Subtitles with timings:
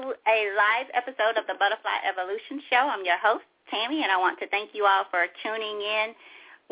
[0.00, 2.88] A live episode of the Butterfly Evolution Show.
[2.88, 6.16] I'm your host, Tammy, and I want to thank you all for tuning in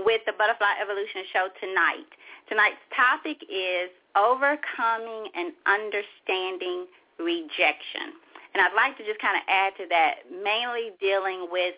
[0.01, 2.09] with the Butterfly Evolution Show tonight.
[2.49, 6.89] Tonight's topic is overcoming and understanding
[7.21, 8.17] rejection.
[8.57, 11.77] And I'd like to just kind of add to that, mainly dealing with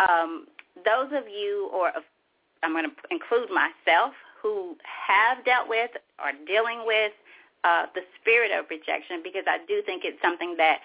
[0.00, 0.48] um,
[0.88, 1.92] those of you, or
[2.64, 7.12] I'm going to include myself, who have dealt with or dealing with
[7.66, 10.78] uh, the spirit of rejection because I do think it's something that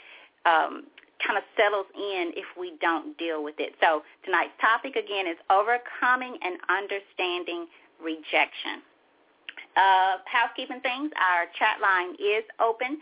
[0.50, 0.90] um,
[1.22, 3.78] kind of settles in if we don't deal with it.
[3.78, 7.70] So tonight's topic again is overcoming and understanding
[8.02, 8.82] rejection.
[9.78, 12.98] Uh, housekeeping things, our chat line is open.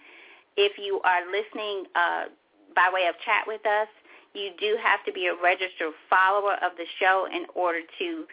[0.58, 2.36] If you are listening uh,
[2.76, 3.88] by way of chat with us,
[4.36, 8.28] you do have to be a registered follower of the show in order to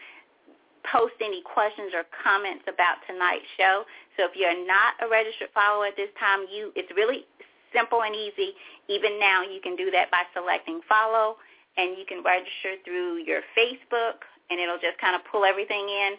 [0.90, 3.84] post any questions or comments about tonight's show.
[4.16, 7.26] So if you're not a registered follower at this time, you it's really
[7.74, 8.54] simple and easy.
[8.88, 11.36] Even now, you can do that by selecting follow,
[11.76, 16.12] and you can register through your Facebook, and it'll just kind of pull everything in.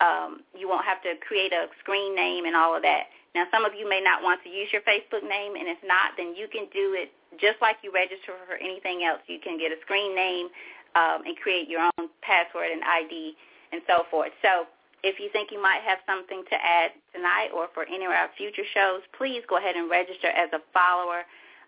[0.00, 3.14] Um, you won't have to create a screen name and all of that.
[3.34, 6.14] Now, some of you may not want to use your Facebook name, and if not,
[6.16, 9.20] then you can do it just like you register for anything else.
[9.26, 10.48] You can get a screen name
[10.94, 13.34] um, and create your own password and ID
[13.74, 14.30] and so forth.
[14.38, 14.70] So
[15.02, 18.30] if you think you might have something to add tonight or for any of our
[18.38, 21.26] future shows, please go ahead and register as a follower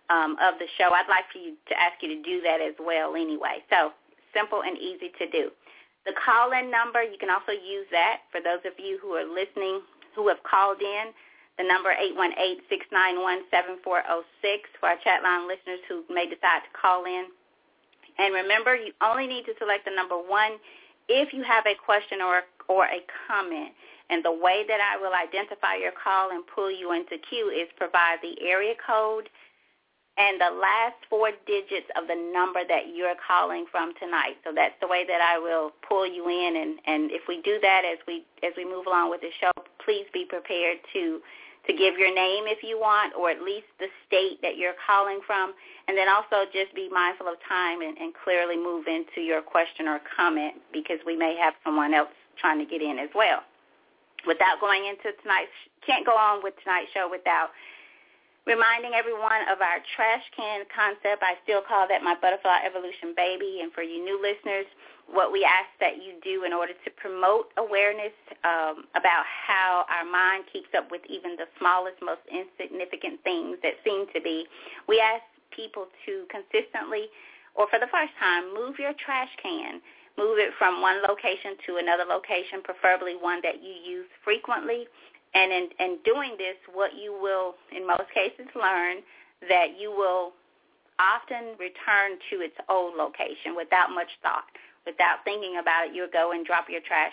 [0.09, 0.95] um, of the show.
[0.95, 3.66] I'd like for you to ask you to do that as well anyway.
[3.69, 3.91] So
[4.31, 5.50] simple and easy to do.
[6.06, 9.83] The call-in number, you can also use that for those of you who are listening
[10.15, 11.12] who have called in.
[11.59, 11.93] The number
[12.72, 17.27] 818-691-7406 for our chat line listeners who may decide to call in.
[18.19, 20.56] And remember, you only need to select the number one
[21.09, 23.72] if you have a question or, or a comment.
[24.09, 27.69] And the way that I will identify your call and pull you into queue is
[27.77, 29.28] provide the area code
[30.19, 34.41] and the last four digits of the number that you're calling from tonight.
[34.45, 36.56] So that's the way that I will pull you in.
[36.56, 39.53] And, and if we do that as we as we move along with the show,
[39.84, 41.21] please be prepared to
[41.66, 45.21] to give your name if you want, or at least the state that you're calling
[45.27, 45.53] from.
[45.88, 49.87] And then also just be mindful of time and, and clearly move into your question
[49.87, 53.43] or comment because we may have someone else trying to get in as well.
[54.27, 55.54] Without going into tonight's,
[55.87, 57.50] can't go on with tonight's show without
[58.47, 61.23] reminding everyone of our trash can concept.
[61.23, 63.61] I still call that my butterfly evolution baby.
[63.61, 64.67] And for you new listeners,
[65.11, 68.15] what we ask that you do in order to promote awareness
[68.47, 73.79] um, about how our mind keeps up with even the smallest, most insignificant things that
[73.83, 74.47] seem to be.
[74.87, 77.11] We ask people to consistently,
[77.55, 79.83] or for the first time, move your trash can.
[80.19, 84.89] Move it from one location to another location, preferably one that you use frequently.
[85.36, 89.04] And in, in doing this, what you will, in most cases, learn
[89.52, 90.32] that you will
[90.97, 94.48] often return to its old location without much thought
[94.86, 97.12] without thinking about it, you'll go and drop your trash,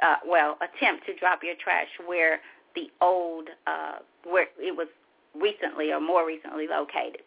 [0.00, 2.40] uh, well, attempt to drop your trash where
[2.74, 4.86] the old, uh, where it was
[5.34, 7.20] recently or more recently located.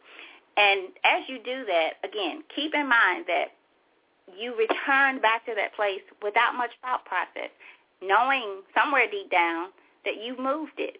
[0.57, 3.51] And as you do that, again, keep in mind that
[4.39, 7.51] you return back to that place without much thought process,
[8.01, 9.69] knowing somewhere deep down
[10.05, 10.97] that you've moved it.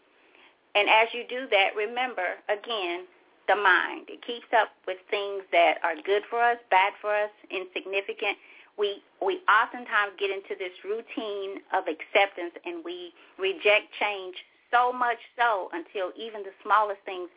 [0.76, 3.06] And as you do that, remember, again,
[3.48, 4.10] the mind.
[4.10, 8.38] It keeps up with things that are good for us, bad for us, insignificant,
[8.78, 14.36] we we oftentimes get into this routine of acceptance and we reject change
[14.72, 17.30] so much so until even the smallest things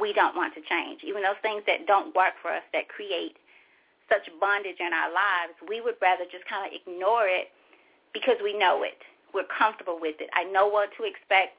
[0.00, 1.04] we don't want to change.
[1.04, 3.36] Even those things that don't work for us that create
[4.08, 7.52] such bondage in our lives, we would rather just kind of ignore it
[8.12, 9.00] because we know it.
[9.38, 10.26] We're comfortable with it.
[10.34, 11.54] I know what to expect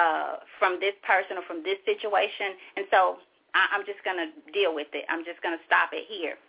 [0.00, 3.20] uh, from this person or from this situation, and so
[3.52, 5.04] I, I'm just going to deal with it.
[5.12, 6.40] I'm just going to stop it here.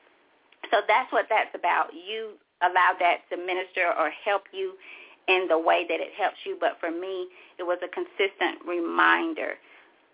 [0.72, 1.92] So that's what that's about.
[1.92, 4.80] You allow that to minister or help you
[5.28, 6.56] in the way that it helps you.
[6.56, 7.28] But for me,
[7.60, 9.60] it was a consistent reminder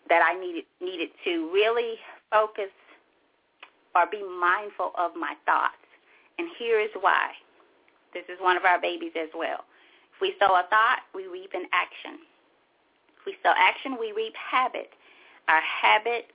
[0.09, 2.01] that I needed needed to really
[2.31, 2.73] focus
[3.93, 5.77] or be mindful of my thoughts.
[6.39, 7.37] And here is why.
[8.13, 9.65] This is one of our babies as well.
[10.17, 12.17] If we sow a thought, we reap an action.
[13.21, 14.89] If we sow action, we reap habit.
[15.47, 16.33] Our habit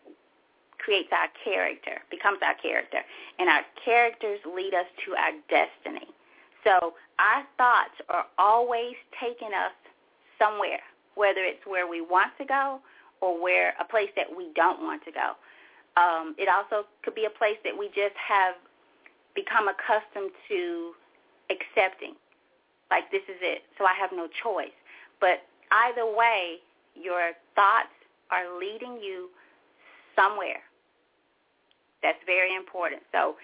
[0.79, 2.99] creates our character, becomes our character,
[3.41, 6.07] and our characters lead us to our destiny.
[6.63, 9.75] So our thoughts are always taking us
[10.39, 10.81] somewhere,
[11.17, 12.79] whether it's where we want to go
[13.21, 15.35] or where a place that we don't want to go.
[16.01, 18.55] Um, it also could be a place that we just have
[19.35, 20.93] become accustomed to
[21.51, 22.15] accepting.
[22.93, 24.77] Like this is it, so I have no choice.
[25.19, 26.61] But either way,
[26.93, 27.97] your thoughts
[28.29, 29.31] are leading you
[30.15, 30.61] somewhere.
[32.03, 33.01] That's very important.
[33.13, 33.37] So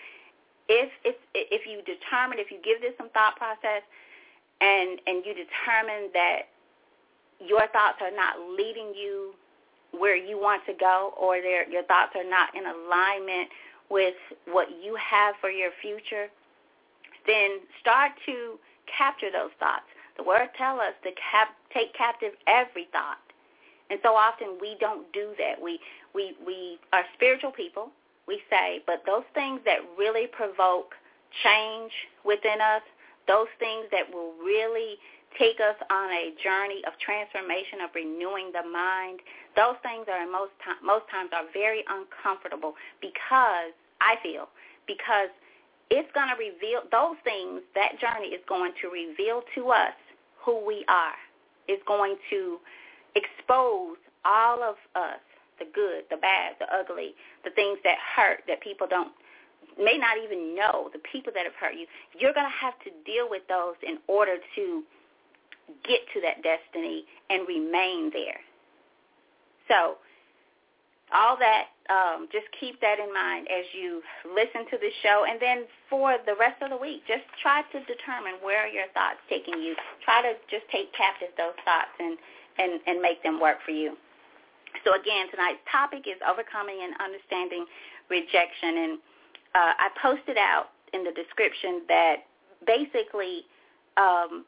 [0.68, 3.80] if if if you determine, if you give this some thought process,
[4.60, 6.52] and and you determine that
[7.40, 9.32] your thoughts are not leading you
[9.96, 13.48] where you want to go, or your thoughts are not in alignment
[13.88, 16.28] with what you have for your future,
[17.26, 18.60] then start to
[18.96, 19.86] capture those thoughts.
[20.16, 23.18] The word tells us to cap- take captive every thought.
[23.90, 25.60] And so often we don't do that.
[25.60, 25.80] We,
[26.14, 27.90] we, we are spiritual people,
[28.26, 30.92] we say, but those things that really provoke
[31.44, 31.92] change
[32.24, 32.82] within us,
[33.26, 34.96] those things that will really
[35.38, 39.20] take us on a journey of transformation, of renewing the mind,
[39.56, 44.48] those things are most, time, most times are very uncomfortable because, I feel,
[44.86, 45.28] because
[45.90, 49.96] it's going to reveal, those things, that journey is going to reveal to us
[50.44, 51.16] who we are.
[51.66, 52.58] It's going to
[53.14, 55.20] expose all of us,
[55.58, 57.14] the good, the bad, the ugly,
[57.44, 59.12] the things that hurt that people don't
[59.78, 61.86] may not even know, the people that have hurt you.
[62.18, 64.82] You're going to have to deal with those in order to
[65.84, 68.40] get to that destiny and remain there.
[69.68, 69.98] So
[71.12, 75.24] all that, um, just keep that in mind as you listen to the show.
[75.28, 78.88] And then for the rest of the week, just try to determine where are your
[78.92, 79.74] thoughts taking you.
[80.04, 82.18] Try to just take captive those thoughts and,
[82.58, 83.96] and, and make them work for you.
[84.84, 87.64] So again, tonight's topic is overcoming and understanding
[88.12, 88.76] rejection.
[88.84, 88.92] And
[89.56, 92.28] uh, I posted out in the description that
[92.66, 93.48] basically
[93.96, 94.44] um,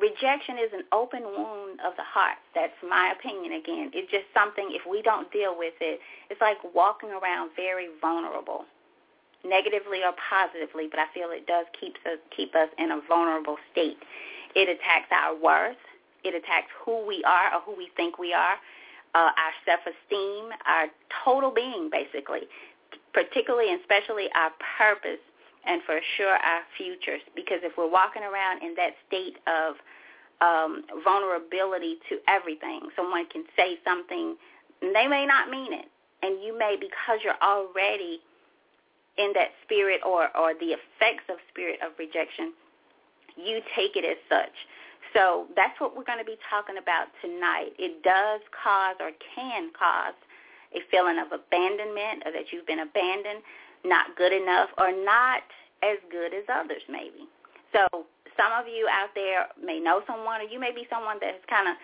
[0.00, 2.38] rejection is an open wound of the heart.
[2.54, 3.90] That's my opinion again.
[3.92, 6.00] It's just something, if we don't deal with it,
[6.30, 8.64] it's like walking around very vulnerable,
[9.44, 13.56] negatively or positively, but I feel it does keep us, keep us in a vulnerable
[13.70, 13.98] state.
[14.54, 15.80] It attacks our worth.
[16.24, 18.54] It attacks who we are or who we think we are,
[19.14, 20.86] uh, our self-esteem, our
[21.24, 22.42] total being, basically,
[23.12, 25.20] particularly and especially our purpose
[25.66, 27.20] and for sure our futures.
[27.34, 29.76] Because if we're walking around in that state of
[30.40, 34.36] um, vulnerability to everything, someone can say something,
[34.82, 35.86] and they may not mean it,
[36.22, 38.20] and you may, because you're already
[39.18, 42.52] in that spirit or, or the effects of spirit of rejection,
[43.36, 44.54] you take it as such.
[45.12, 47.76] So that's what we're going to be talking about tonight.
[47.78, 50.16] It does cause or can cause
[50.72, 53.44] a feeling of abandonment or that you've been abandoned
[53.84, 55.42] not good enough or not
[55.82, 57.26] as good as others maybe.
[57.72, 61.34] So some of you out there may know someone or you may be someone that
[61.34, 61.76] has kind of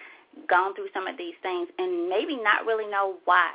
[0.49, 3.51] gone through some of these things and maybe not really know why.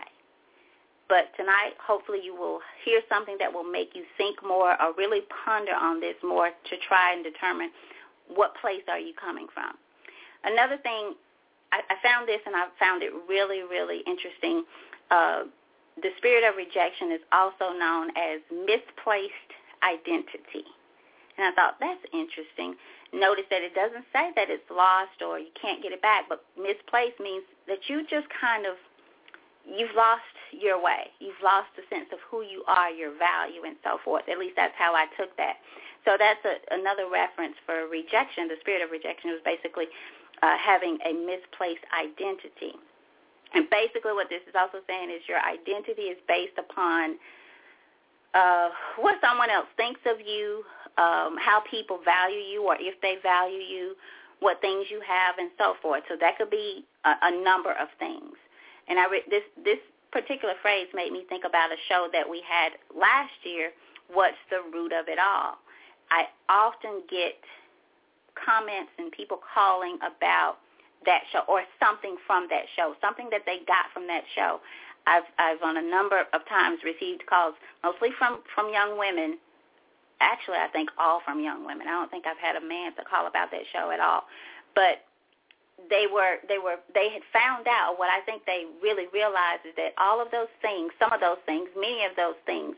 [1.10, 5.22] But tonight, hopefully you will hear something that will make you think more or really
[5.46, 7.72] ponder on this more to try and determine
[8.28, 9.76] what place are you coming from.
[10.44, 11.14] Another thing,
[11.72, 14.64] I, I found this and I found it really, really interesting.
[15.12, 15.44] Uh,
[16.02, 19.52] the spirit of rejection is also known as misplaced
[19.84, 20.66] identity.
[21.38, 22.76] And I thought, that's interesting.
[23.14, 26.46] Notice that it doesn't say that it's lost or you can't get it back, but
[26.58, 28.78] misplaced means that you just kind of,
[29.66, 31.10] you've lost your way.
[31.20, 34.30] You've lost the sense of who you are, your value, and so forth.
[34.30, 35.58] At least that's how I took that.
[36.06, 38.50] So that's a, another reference for rejection.
[38.50, 39.90] The spirit of rejection was basically
[40.42, 42.78] uh, having a misplaced identity.
[43.54, 47.18] And basically what this is also saying is your identity is based upon
[48.34, 50.64] uh, what someone else thinks of you,
[50.98, 53.96] um, how people value you or if they value you,
[54.40, 56.04] what things you have, and so forth.
[56.10, 58.34] So that could be a, a number of things.
[58.88, 59.80] And I re- this this
[60.12, 63.72] particular phrase made me think about a show that we had last year.
[64.12, 65.58] What's the root of it all?
[66.12, 67.40] I often get
[68.38, 70.58] comments and people calling about
[71.06, 74.60] that show or something from that show, something that they got from that show.
[75.06, 79.38] I've I've on a number of times received calls, mostly from from young women.
[80.22, 81.88] Actually, I think all from young women.
[81.88, 84.24] I don't think I've had a man to call about that show at all.
[84.76, 85.04] But
[85.90, 89.76] they were they were they had found out what I think they really realized is
[89.76, 92.76] that all of those things, some of those things, many of those things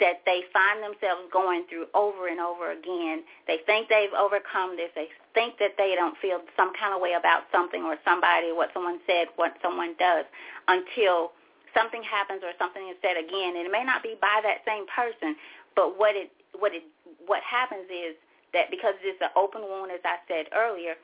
[0.00, 3.22] that they find themselves going through over and over again.
[3.46, 4.90] They think they've overcome this.
[4.94, 8.70] They think that they don't feel some kind of way about something or somebody, what
[8.74, 10.24] someone said, what someone does,
[10.68, 11.32] until
[11.74, 13.56] something happens or something is said again.
[13.56, 15.36] And it may not be by that same person,
[15.74, 16.84] but what it what it
[17.26, 18.16] what happens is
[18.52, 20.94] that because it's an open wound, as I said earlier,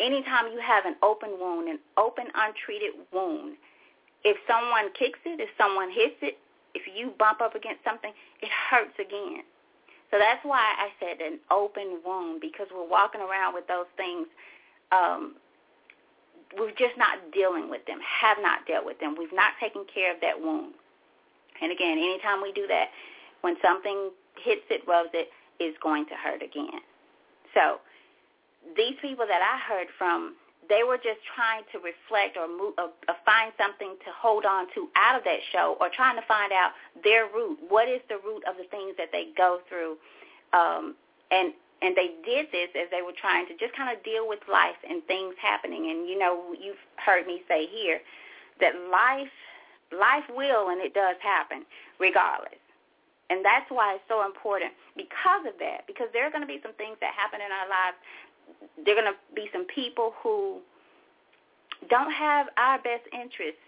[0.00, 3.56] anytime you have an open wound, an open untreated wound,
[4.24, 6.38] if someone kicks it, if someone hits it,
[6.74, 9.42] if you bump up against something, it hurts again.
[10.10, 14.26] So that's why I said an open wound because we're walking around with those things.
[14.90, 15.36] Um,
[16.56, 19.16] we're just not dealing with them, have not dealt with them.
[19.18, 20.72] We've not taken care of that wound.
[21.60, 22.88] And again, anytime we do that,
[23.42, 24.10] when something
[24.42, 25.28] hits it, rubs it,
[25.62, 26.80] is going to hurt again.
[27.52, 27.80] So
[28.76, 30.34] these people that I heard from
[30.68, 34.68] they were just trying to reflect or, move, or, or find something to hold on
[34.74, 36.72] to out of that show or trying to find out
[37.02, 37.58] their root.
[37.68, 39.96] What is the root of the things that they go through?
[40.52, 40.94] Um,
[41.30, 44.40] and and they did this as they were trying to just kind of deal with
[44.50, 45.90] life and things happening.
[45.90, 48.00] And you know, you've heard me say here
[48.60, 49.32] that life
[49.92, 51.64] life will and it does happen
[51.98, 52.60] regardless.
[53.30, 56.60] And that's why it's so important because of that, because there are going to be
[56.64, 58.00] some things that happen in our lives
[58.84, 60.58] there are going to be some people who
[61.88, 63.60] don't have our best interests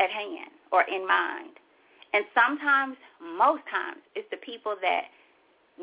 [0.00, 1.50] at hand or in mind.
[2.12, 5.04] And sometimes, most times, it's the people that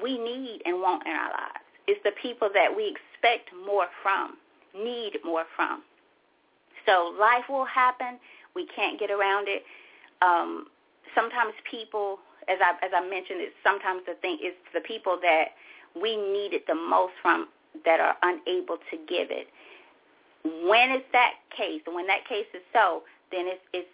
[0.02, 1.66] we need and want in our lives.
[1.88, 4.38] It's the people that we expect more from,
[4.74, 5.84] need more from.
[6.86, 8.20] So life will happen.
[8.56, 9.64] We can't get around it.
[10.22, 10.68] Um,
[11.14, 15.54] sometimes people, as I as I mentioned, it's sometimes the thing is the people that
[16.00, 17.48] we need it the most from
[17.84, 19.48] that are unable to give it.
[20.44, 23.90] When it's that case, and when that case is so, then it's, it's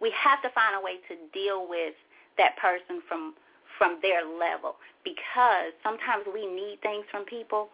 [0.00, 1.94] we have to find a way to deal with
[2.38, 3.34] that person from
[3.78, 7.68] from their level because sometimes we need things from people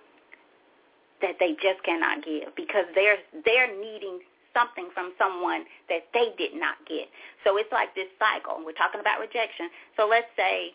[1.20, 4.20] that they just cannot give because they're they're needing
[4.54, 7.06] something from someone that they did not get.
[7.44, 8.58] So it's like this cycle.
[8.64, 9.70] We're talking about rejection.
[9.96, 10.74] So let's say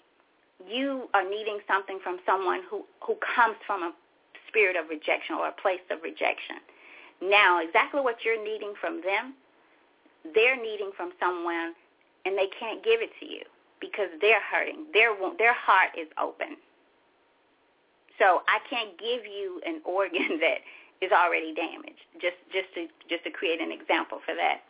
[0.64, 3.92] you are needing something from someone who, who comes from a
[4.48, 6.64] spirit of rejection or a place of rejection.
[7.22, 9.36] Now, exactly what you're needing from them,
[10.34, 11.76] they're needing from someone
[12.26, 13.44] and they can't give it to you
[13.80, 14.88] because they're hurting.
[14.94, 16.58] Their, their heart is open.
[18.18, 20.64] So I can't give you an organ that
[21.02, 24.64] is already damaged, just, just, to, just to create an example for that.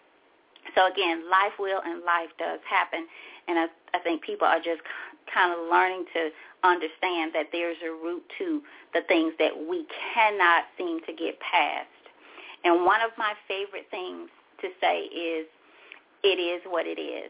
[0.73, 3.05] So again, life will and life does happen.
[3.47, 4.81] And I, I think people are just
[5.33, 6.29] kind of learning to
[6.63, 8.61] understand that there's a root to
[8.93, 11.87] the things that we cannot seem to get past.
[12.63, 14.29] And one of my favorite things
[14.61, 15.45] to say is,
[16.23, 17.29] it is what it is,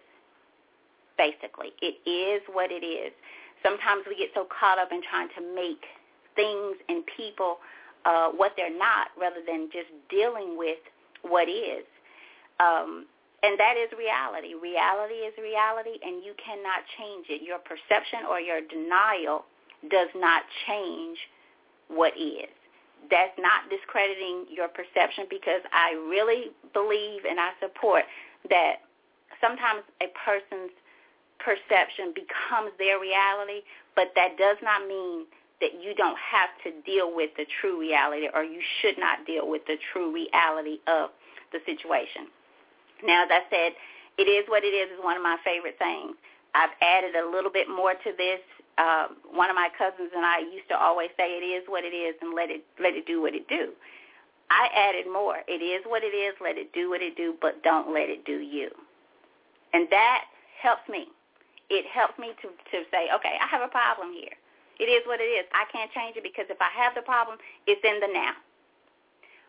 [1.17, 1.73] basically.
[1.81, 3.11] It is what it is.
[3.61, 5.83] Sometimes we get so caught up in trying to make
[6.35, 7.57] things and people
[8.05, 10.77] uh, what they're not rather than just dealing with
[11.23, 11.83] what is.
[12.59, 13.07] Um,
[13.45, 14.57] and that is reality.
[14.57, 17.45] Reality is reality, and you cannot change it.
[17.45, 19.45] Your perception or your denial
[19.93, 21.17] does not change
[21.87, 22.49] what is.
[23.13, 28.09] That's not discrediting your perception because I really believe and I support
[28.49, 28.81] that
[29.37, 30.73] sometimes a person's
[31.37, 33.61] perception becomes their reality,
[33.93, 35.29] but that does not mean
[35.61, 39.47] that you don't have to deal with the true reality or you should not deal
[39.47, 41.13] with the true reality of
[41.53, 42.25] the situation.
[43.03, 43.71] Now, as I said,
[44.17, 46.15] it is what it is is one of my favorite things.
[46.55, 48.39] I've added a little bit more to this.
[48.77, 51.95] Um, one of my cousins and I used to always say, "It is what it
[51.95, 53.73] is, and let it let it do what it do."
[54.49, 55.43] I added more.
[55.47, 56.35] It is what it is.
[56.39, 58.69] Let it do what it do, but don't let it do you.
[59.73, 60.25] And that
[60.61, 61.07] helps me.
[61.69, 64.37] It helps me to to say, okay, I have a problem here.
[64.79, 65.45] It is what it is.
[65.51, 68.35] I can't change it because if I have the problem, it's in the now.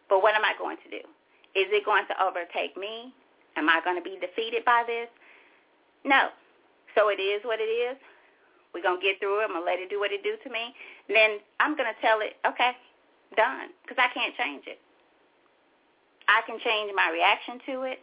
[0.09, 1.03] But what am I going to do?
[1.59, 3.13] Is it going to overtake me?
[3.57, 5.09] Am I going to be defeated by this?
[6.05, 6.29] No.
[6.95, 7.97] So it is what it is.
[8.73, 9.45] We're going to get through it.
[9.45, 10.75] I'm going to let it do what it do to me.
[11.09, 12.77] then I'm going to tell it, okay,
[13.37, 14.79] done, because I can't change it.
[16.29, 17.99] I can change my reaction to it.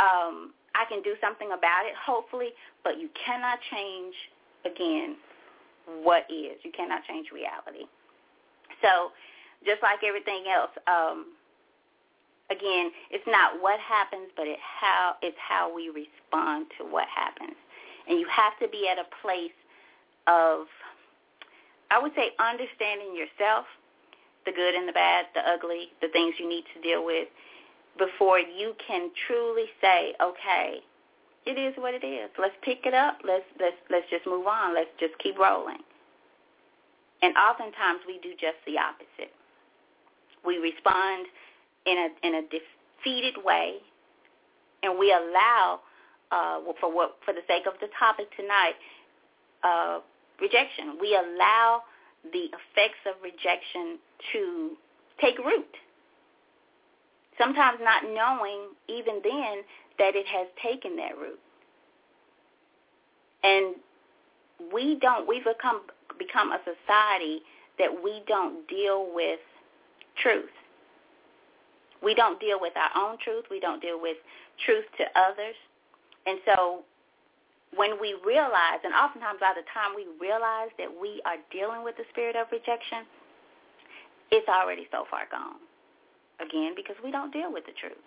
[0.00, 4.14] Um, I can do something about it, hopefully, but you cannot change,
[4.64, 5.16] again,
[6.02, 6.56] what is.
[6.62, 7.84] You cannot change reality.
[8.80, 9.12] So
[9.66, 11.36] just like everything else, um,
[12.50, 17.56] again, it's not what happens, but it how it's how we respond to what happens.
[18.08, 19.54] And you have to be at a place
[20.26, 20.66] of,
[21.90, 23.66] I would say, understanding yourself,
[24.44, 27.28] the good and the bad, the ugly, the things you need to deal with,
[27.98, 30.80] before you can truly say, okay,
[31.46, 32.30] it is what it is.
[32.38, 33.18] Let's pick it up.
[33.24, 34.74] Let's let's let's just move on.
[34.74, 35.80] Let's just keep rolling.
[37.22, 39.32] And oftentimes we do just the opposite.
[40.44, 41.26] We respond
[41.86, 43.76] in a in a defeated way,
[44.82, 45.80] and we allow,
[46.30, 48.74] uh, for what for the sake of the topic tonight,
[49.62, 50.00] uh,
[50.40, 50.98] rejection.
[51.00, 51.82] We allow
[52.32, 53.98] the effects of rejection
[54.32, 54.70] to
[55.20, 55.74] take root.
[57.38, 59.62] Sometimes not knowing even then
[59.98, 61.38] that it has taken that root.
[63.42, 63.76] And
[64.72, 65.82] we don't, we've become,
[66.18, 67.40] become a society
[67.78, 69.40] that we don't deal with
[70.22, 70.50] truth.
[72.02, 73.44] We don't deal with our own truth.
[73.50, 74.16] We don't deal with
[74.64, 75.56] truth to others.
[76.26, 76.82] And so
[77.76, 81.96] when we realize, and oftentimes by the time we realize that we are dealing with
[81.96, 83.04] the spirit of rejection,
[84.30, 85.60] it's already so far gone.
[86.40, 88.00] Again, because we don't deal with the truth.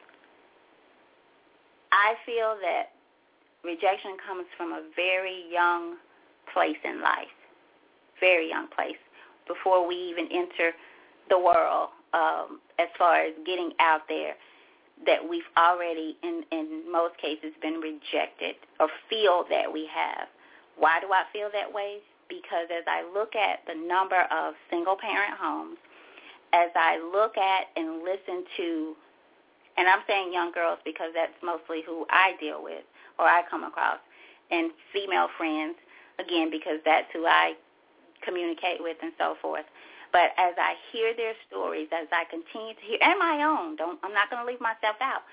[1.92, 2.98] I feel that
[3.64, 5.98] rejection comes from a very young
[6.52, 7.32] place in life,
[8.20, 8.98] very young place,
[9.48, 10.72] before we even enter
[11.30, 14.36] the world um, as far as getting out there
[15.06, 20.28] that we've already, in, in most cases, been rejected or feel that we have.
[20.78, 21.98] Why do I feel that way?
[22.30, 25.78] Because as I look at the number of single-parent homes,
[26.54, 28.96] as I look at and listen to,
[29.78, 32.84] and I'm saying young girls because that's mostly who I deal with
[33.20, 34.00] or I come across,
[34.52, 35.76] and female friends,
[36.20, 37.54] again, because that's who I
[38.24, 39.66] communicate with and so forth.
[40.14, 43.98] But as I hear their stories, as I continue to hear, and my own, don't
[44.06, 45.26] I'm not going to leave myself out.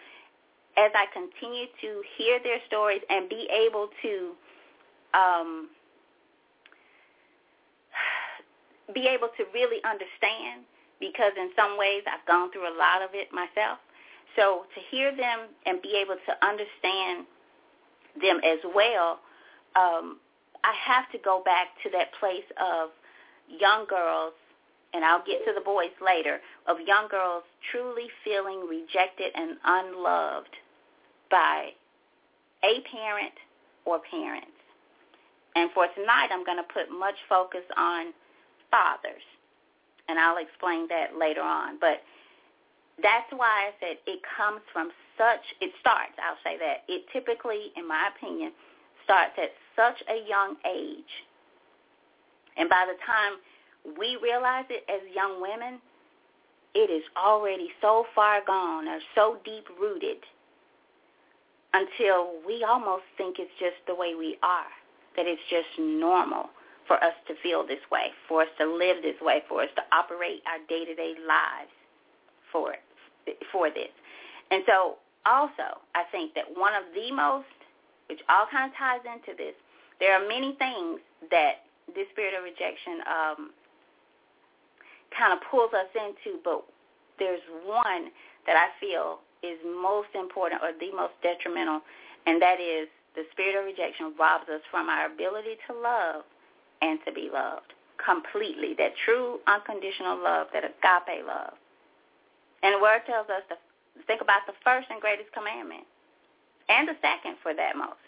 [0.81, 4.13] As I continue to hear their stories and be able to
[5.13, 5.69] um,
[8.95, 10.65] be able to really understand,
[10.99, 13.79] because in some ways I've gone through a lot of it myself.
[14.35, 17.29] So to hear them and be able to understand
[18.17, 19.21] them as well,
[19.77, 20.25] um,
[20.65, 22.97] I have to go back to that place of
[23.47, 24.33] young girls
[24.93, 30.57] and I'll get to the boys later, of young girls truly feeling rejected and unloved
[31.31, 31.71] by
[32.65, 33.35] a parent
[33.85, 34.51] or parents.
[35.55, 38.13] And for tonight, I'm going to put much focus on
[38.71, 39.23] fathers,
[40.09, 41.79] and I'll explain that later on.
[41.81, 42.03] But
[43.03, 47.73] that's why I said it comes from such, it starts, I'll say that, it typically,
[47.77, 48.53] in my opinion,
[49.05, 51.13] starts at such a young age.
[52.57, 53.41] And by the time
[53.99, 55.81] we realize it as young women,
[56.75, 60.19] it is already so far gone or so deep rooted
[61.73, 64.71] until we almost think it's just the way we are,
[65.17, 66.51] that it's just normal
[66.87, 69.83] for us to feel this way, for us to live this way, for us to
[69.93, 71.71] operate our day-to-day lives
[72.51, 72.75] for
[73.53, 73.95] for this.
[74.51, 77.47] And so also, I think that one of the most,
[78.09, 79.55] which all kind of ties into this,
[80.01, 80.99] there are many things
[81.31, 81.63] that
[81.95, 83.51] this spirit of rejection um,
[85.17, 86.63] kind of pulls us into, but
[87.19, 88.11] there's one
[88.47, 91.81] that I feel is most important or the most detrimental,
[92.27, 96.23] and that is the spirit of rejection robs us from our ability to love
[96.83, 101.53] and to be loved completely, that true unconditional love, that agape love.
[102.63, 103.57] And the word tells us to
[104.07, 105.85] think about the first and greatest commandment,
[106.69, 108.01] and the second for that most.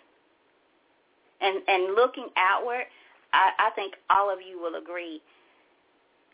[1.41, 2.87] And and looking outward,
[3.33, 5.21] I, I think all of you will agree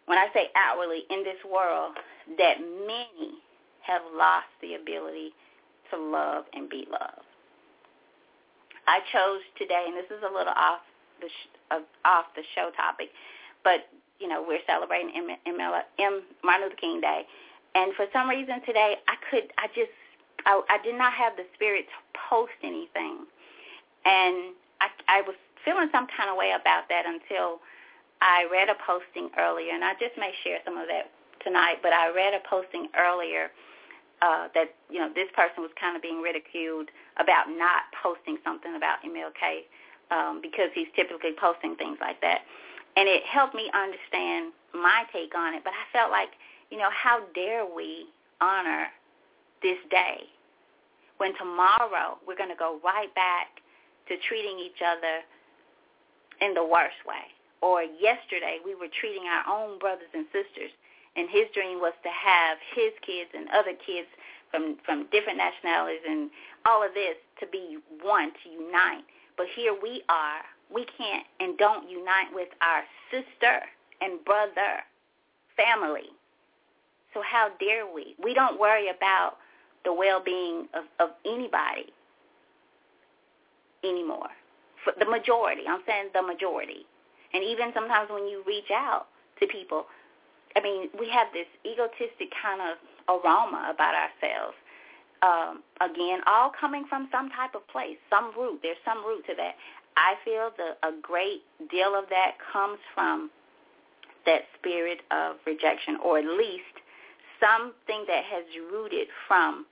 [0.08, 1.92] when I say outwardly in this world,
[2.38, 3.36] that many
[3.84, 5.32] have lost the ability
[5.92, 7.28] to love and be loved.
[8.88, 10.80] I chose today, and this is a little off
[11.20, 13.10] the sh- off the show topic,
[13.62, 17.26] but you know we're celebrating M- M- M- Martin Luther King Day,
[17.74, 19.92] and for some reason today I could I just
[20.46, 23.28] I, I did not have the spirit to post anything,
[24.08, 27.60] and I I was feeling some kind of way about that until
[28.20, 31.10] I read a posting earlier, and I just may share some of that
[31.42, 33.50] tonight, but I read a posting earlier
[34.22, 38.74] uh, that, you know, this person was kind of being ridiculed about not posting something
[38.74, 39.70] about MLK
[40.10, 42.42] um, because he's typically posting things like that.
[42.96, 46.34] And it helped me understand my take on it, but I felt like,
[46.70, 48.06] you know, how dare we
[48.40, 48.86] honor
[49.62, 50.26] this day
[51.18, 53.62] when tomorrow we're going to go right back
[54.08, 55.22] to treating each other
[56.40, 60.70] in the worst way or yesterday we were treating our own brothers and sisters
[61.18, 64.06] and his dream was to have his kids and other kids
[64.50, 66.30] from from different nationalities and
[66.64, 69.04] all of this to be one to unite.
[69.36, 70.42] But here we are.
[70.72, 73.66] We can't and don't unite with our sister
[74.00, 74.84] and brother
[75.56, 76.10] family.
[77.14, 78.14] So how dare we?
[78.22, 79.38] We don't worry about
[79.84, 81.92] the well-being of, of anybody
[83.82, 84.28] anymore.
[84.84, 86.86] For the majority, I'm saying the majority.
[87.34, 89.06] And even sometimes when you reach out
[89.40, 89.86] to people,
[90.56, 94.56] I mean, we have this egotistic kind of aroma about ourselves.
[95.20, 98.60] Um, again, all coming from some type of place, some root.
[98.62, 99.54] There's some root to that.
[99.96, 103.30] I feel the, a great deal of that comes from
[104.26, 106.74] that spirit of rejection, or at least
[107.40, 109.66] something that has rooted from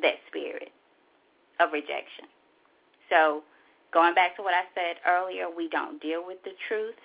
[0.00, 0.70] that spirit
[1.60, 2.24] of rejection.
[3.10, 3.42] So
[3.92, 6.98] going back to what I said earlier, we don't deal with the truth,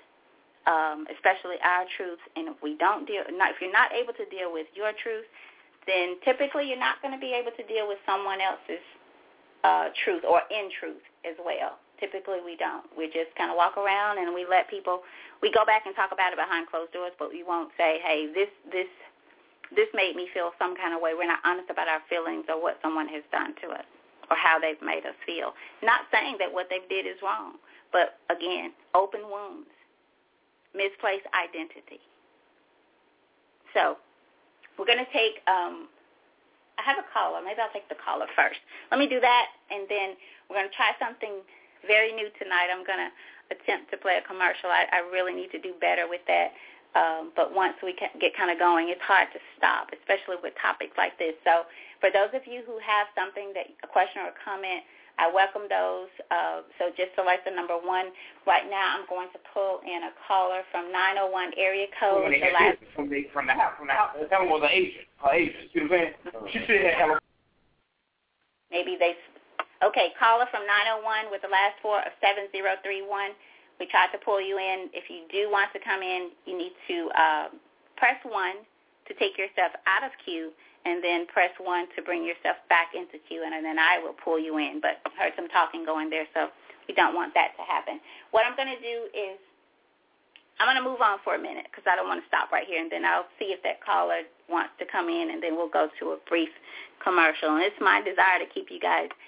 [0.68, 2.20] um, especially our truth.
[2.36, 5.26] And if we don't deal, not, if you're not able to deal with your truth,
[5.88, 8.84] then typically you're not going to be able to deal with someone else's
[9.64, 11.80] uh, truth or in truth as well.
[12.00, 12.84] Typically we don't.
[12.96, 15.04] We just kind of walk around and we let people,
[15.40, 18.28] we go back and talk about it behind closed doors, but we won't say, hey,
[18.32, 18.92] this, this,
[19.72, 21.16] this made me feel some kind of way.
[21.16, 23.88] We're not honest about our feelings or what someone has done to us
[24.34, 25.54] or how they've made us feel.
[25.86, 27.62] Not saying that what they did is wrong,
[27.94, 29.70] but again, open wounds,
[30.74, 32.02] misplaced identity.
[33.78, 34.02] So
[34.82, 35.86] we're going to take, um,
[36.82, 37.46] I have a caller.
[37.46, 38.58] Maybe I'll take the caller first.
[38.90, 40.18] Let me do that, and then
[40.50, 41.46] we're going to try something
[41.86, 42.74] very new tonight.
[42.74, 43.14] I'm going to
[43.54, 44.74] attempt to play a commercial.
[44.74, 46.58] I, I really need to do better with that.
[46.94, 50.94] Um, but once we get kind of going, it's hard to stop, especially with topics
[50.98, 51.34] like this.
[51.42, 51.66] So
[51.98, 54.86] for those of you who have something that a question or a comment,
[55.18, 56.10] I welcome those.
[56.30, 58.14] Uh, so just select the number one.
[58.46, 62.30] Right now, I'm going to pull in a caller from 901 area code.
[62.30, 62.78] From the, last...
[62.94, 64.14] from the from the house from the house.
[64.30, 65.06] Them was an agent.
[65.74, 66.50] You know what I'm saying?
[66.54, 67.18] She should have.
[68.70, 69.14] Maybe they
[69.84, 73.04] Okay, caller from 901 with the last four of 7031.
[73.84, 74.88] We tried to pull you in.
[74.96, 77.48] If you do want to come in, you need to uh,
[78.00, 80.56] press 1 to take yourself out of queue
[80.88, 84.40] and then press 1 to bring yourself back into queue, and then I will pull
[84.40, 84.80] you in.
[84.80, 86.48] But I heard some talking going there, so
[86.88, 88.00] we don't want that to happen.
[88.32, 89.36] What I'm going to do is
[90.64, 92.64] I'm going to move on for a minute because I don't want to stop right
[92.64, 95.68] here, and then I'll see if that caller wants to come in, and then we'll
[95.68, 96.56] go to a brief
[97.04, 97.52] commercial.
[97.52, 99.12] And it's my desire to keep you guys–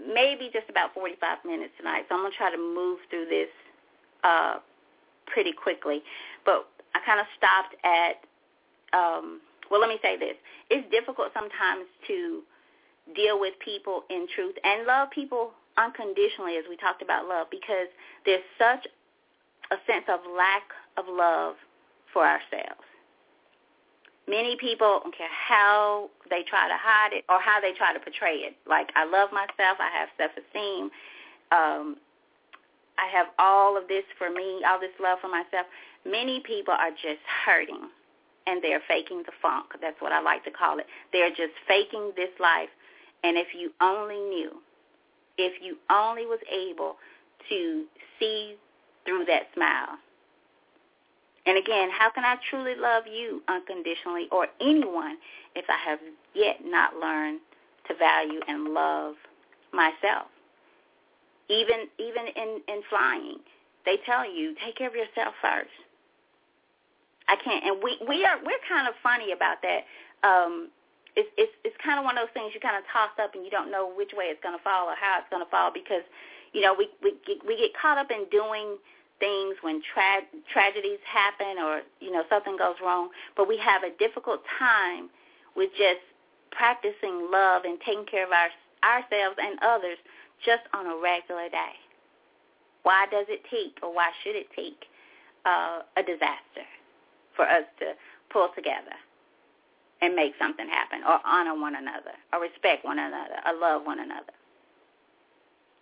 [0.00, 2.04] maybe just about 45 minutes tonight.
[2.08, 3.48] So I'm going to try to move through this
[4.26, 4.54] uh,
[5.32, 6.02] pretty quickly.
[6.44, 8.14] But I kind of stopped at,
[8.92, 10.36] um, well, let me say this.
[10.70, 12.42] It's difficult sometimes to
[13.14, 17.88] deal with people in truth and love people unconditionally, as we talked about love, because
[18.24, 18.86] there's such
[19.70, 20.64] a sense of lack
[20.96, 21.54] of love
[22.12, 22.82] for ourselves.
[24.26, 28.00] Many people don't care how they try to hide it or how they try to
[28.00, 28.56] portray it.
[28.66, 30.90] Like I love myself, I have self-esteem,
[31.52, 31.96] um,
[32.98, 35.66] I have all of this for me, all this love for myself.
[36.04, 37.88] Many people are just hurting
[38.46, 39.66] and they're faking the funk.
[39.80, 40.86] That's what I like to call it.
[41.12, 42.70] They're just faking this life.
[43.24, 44.50] And if you only knew,
[45.36, 46.96] if you only was able
[47.48, 47.84] to
[48.18, 48.56] see
[49.04, 49.98] through that smile,
[51.46, 55.16] and again, how can I truly love you unconditionally or anyone
[55.54, 56.00] if I have
[56.34, 57.40] yet not learned
[57.88, 59.14] to value and love
[59.72, 60.26] myself?
[61.48, 63.38] Even even in, in flying,
[63.84, 65.70] they tell you, take care of yourself first.
[67.28, 69.82] I can't and we, we are we're kind of funny about that.
[70.26, 70.70] Um
[71.16, 73.42] it's it's it's kind of one of those things you kind of toss up and
[73.42, 75.72] you don't know which way it's going to fall or how it's going to fall
[75.72, 76.04] because
[76.52, 78.76] you know we we get, we get caught up in doing
[79.18, 83.90] things when tra- tragedies happen or you know something goes wrong but we have a
[83.96, 85.08] difficult time
[85.56, 86.04] with just
[86.52, 88.52] practicing love and taking care of our,
[88.84, 89.96] ourselves and others
[90.44, 91.74] just on a regular day
[92.82, 94.86] why does it take or why should it take
[95.44, 96.66] uh, a disaster
[97.34, 97.92] for us to
[98.32, 98.94] pull together
[100.02, 104.00] and make something happen or honor one another or respect one another or love one
[104.00, 104.32] another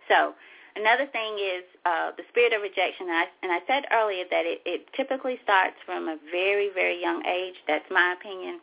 [0.09, 0.35] so
[0.77, 4.43] Another thing is uh, the spirit of rejection, and I, and I said earlier that
[4.43, 7.55] it, it typically starts from a very, very young age.
[7.69, 8.59] That's my opinion.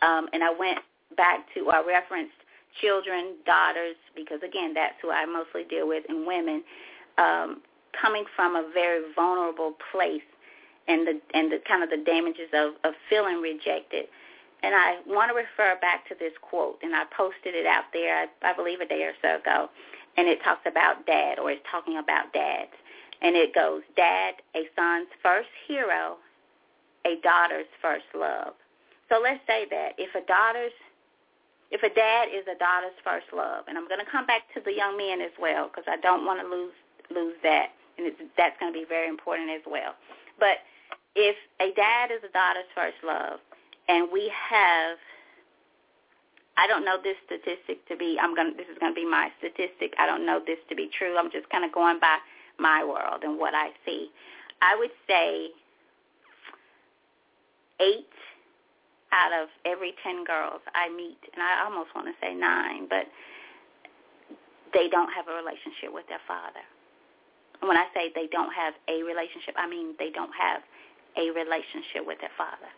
[0.00, 0.78] Um, and I went
[1.16, 2.40] back to, I referenced
[2.80, 6.62] children, daughters, because again, that's who I mostly deal with, and women,
[7.18, 7.62] um,
[8.00, 10.26] coming from a very vulnerable place,
[10.86, 14.06] and the and the kind of the damages of, of feeling rejected.
[14.62, 18.26] And I want to refer back to this quote, and I posted it out there,
[18.26, 19.68] I, I believe, a day or so ago
[20.18, 22.74] and it talks about dad or it's talking about dads.
[23.22, 26.18] And it goes, dad, a son's first hero,
[27.06, 28.54] a daughter's first love.
[29.08, 30.74] So let's say that if a daughter's
[31.70, 34.60] if a dad is a daughter's first love, and I'm going to come back to
[34.64, 36.72] the young men as well because I don't want to lose
[37.10, 39.96] lose that, and it's, that's going to be very important as well.
[40.38, 40.60] But
[41.16, 43.40] if a dad is a daughter's first love,
[43.88, 44.98] and we have
[46.58, 48.18] I don't know this statistic to be.
[48.20, 48.50] I'm gonna.
[48.56, 49.94] This is gonna be my statistic.
[49.96, 51.16] I don't know this to be true.
[51.16, 52.18] I'm just kind of going by
[52.58, 54.10] my world and what I see.
[54.60, 55.50] I would say
[57.80, 58.10] eight
[59.12, 63.06] out of every ten girls I meet, and I almost want to say nine, but
[64.74, 66.60] they don't have a relationship with their father.
[67.60, 70.62] When I say they don't have a relationship, I mean they don't have
[71.16, 72.70] a relationship with their father.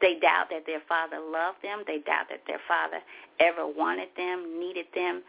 [0.00, 1.84] They doubt that their father loved them.
[1.86, 2.98] They doubt that their father
[3.38, 5.22] ever wanted them, needed them.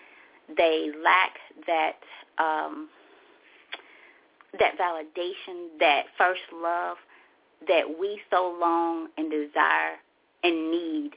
[0.57, 2.01] They lack that
[2.39, 2.89] um,
[4.59, 6.97] that validation, that first love
[7.67, 9.97] that we so long and desire
[10.43, 11.11] and need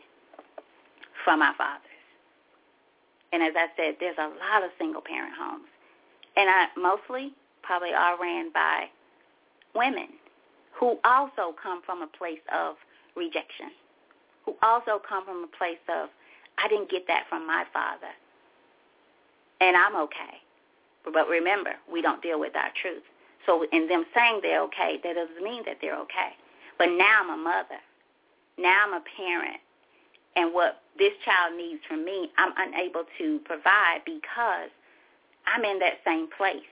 [1.24, 1.82] from our fathers.
[3.32, 5.66] And as I said, there's a lot of single parent homes.
[6.37, 7.32] And I mostly
[7.62, 8.87] probably are ran by
[9.74, 10.09] women
[10.72, 12.76] who also come from a place of
[13.16, 13.70] rejection,
[14.44, 16.09] who also come from a place of,
[16.59, 18.12] I didn't get that from my father,
[19.61, 20.40] and I'm okay.
[21.04, 23.02] But remember, we don't deal with our truth.
[23.46, 26.35] So in them saying they're okay, that doesn't mean that they're okay.
[26.78, 27.80] But now I'm a mother.
[28.59, 29.61] Now I'm a parent.
[30.35, 34.68] And what this child needs from me, I'm unable to provide because
[35.46, 36.68] I'm in that same place,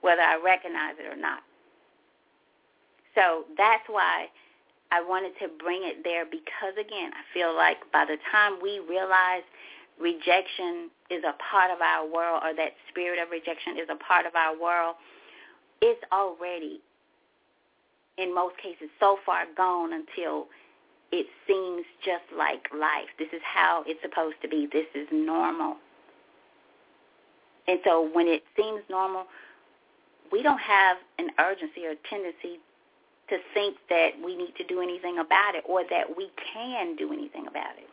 [0.00, 1.40] whether I recognize it or not.
[3.14, 4.28] So that's why
[4.92, 8.78] I wanted to bring it there because, again, I feel like by the time we
[8.78, 9.42] realize
[10.00, 14.26] rejection is a part of our world or that spirit of rejection is a part
[14.26, 14.96] of our world,
[15.82, 16.80] it's already,
[18.16, 20.46] in most cases, so far gone until
[21.10, 23.10] it seems just like life.
[23.18, 24.68] This is how it's supposed to be.
[24.72, 25.76] This is normal.
[27.68, 29.26] And so when it seems normal,
[30.30, 32.58] we don't have an urgency or tendency
[33.28, 37.12] to think that we need to do anything about it or that we can do
[37.12, 37.88] anything about it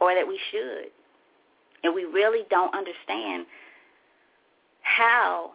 [0.00, 0.90] or that we should.
[1.84, 3.46] And we really don't understand
[4.82, 5.52] how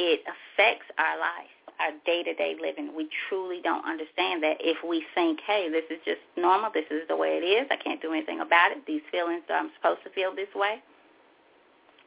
[0.00, 2.96] it affects our life, our day-to-day living.
[2.96, 7.04] We truly don't understand that if we think, hey, this is just normal, this is
[7.08, 10.10] the way it is, I can't do anything about it, these feelings, I'm supposed to
[10.10, 10.80] feel this way.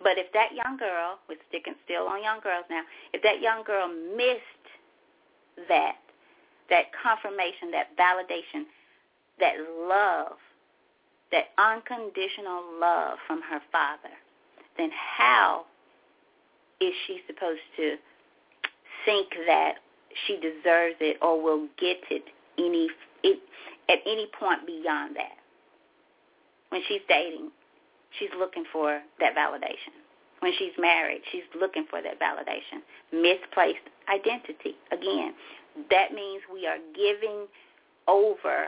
[0.02, 2.82] But if that young girl, we're sticking still on young girls now,
[3.14, 4.66] if that young girl missed
[5.70, 6.02] that,
[6.70, 8.66] that confirmation, that validation,
[9.40, 9.54] that
[9.86, 10.42] love,
[11.32, 14.14] that unconditional love from her father,
[14.78, 15.66] then how
[16.88, 17.96] is she supposed to
[19.06, 19.76] think that
[20.28, 22.24] she deserves it or will get it
[22.58, 22.90] any
[23.24, 23.40] it,
[23.90, 25.38] at any point beyond that?
[26.70, 27.52] When she's dating,
[28.20, 29.94] she's looking for that validation.
[30.40, 32.84] When she's married, she's looking for that validation.
[33.14, 34.76] Misplaced identity.
[34.92, 35.34] Again,
[35.90, 37.48] that means we are giving
[38.08, 38.68] over,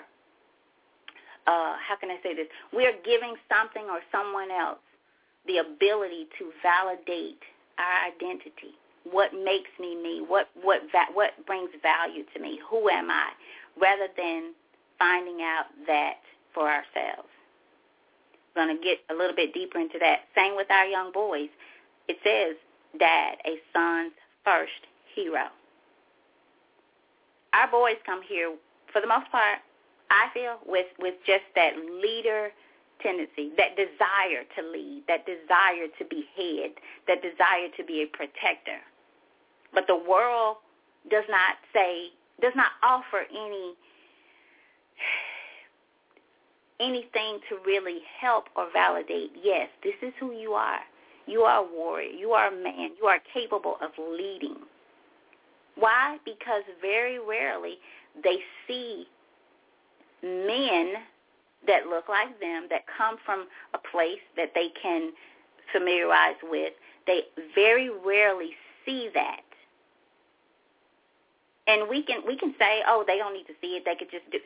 [1.47, 2.47] uh, how can I say this?
[2.73, 4.79] We are giving something or someone else
[5.47, 7.43] the ability to validate
[7.77, 8.75] our identity.
[9.09, 10.23] What makes me me?
[10.25, 12.59] What what va- what brings value to me?
[12.69, 13.29] Who am I?
[13.79, 14.53] Rather than
[14.97, 16.17] finding out that
[16.53, 17.29] for ourselves.
[18.55, 20.21] We're going to get a little bit deeper into that.
[20.35, 21.49] Same with our young boys.
[22.07, 22.55] It says,
[22.97, 24.13] Dad, a son's
[24.45, 25.47] first hero.
[27.53, 28.55] Our boys come here,
[28.91, 29.59] for the most part,
[30.09, 32.51] I feel, with, with just that leader
[33.01, 36.71] tendency, that desire to lead, that desire to be head,
[37.07, 38.79] that desire to be a protector.
[39.73, 40.57] But the world
[41.09, 42.09] does not say,
[42.41, 43.73] does not offer any
[46.79, 50.81] anything to really help or validate, yes, this is who you are.
[51.27, 52.11] You are a warrior.
[52.11, 52.91] You are a man.
[53.01, 54.57] You are capable of leading.
[55.75, 56.17] Why?
[56.23, 57.77] Because very rarely
[58.23, 59.07] they see
[60.23, 60.93] men
[61.67, 65.11] that look like them, that come from a place that they can
[65.71, 66.73] familiarize with.
[67.07, 67.21] They
[67.53, 68.51] very rarely
[68.85, 69.41] see that.
[71.67, 73.83] And we can we can say, oh, they don't need to see it.
[73.85, 74.39] They could just do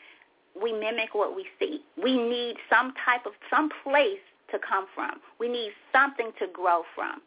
[0.61, 1.81] we mimic what we see.
[2.01, 4.19] We need some type of, some place
[4.51, 5.19] to come from.
[5.39, 7.21] We need something to grow from.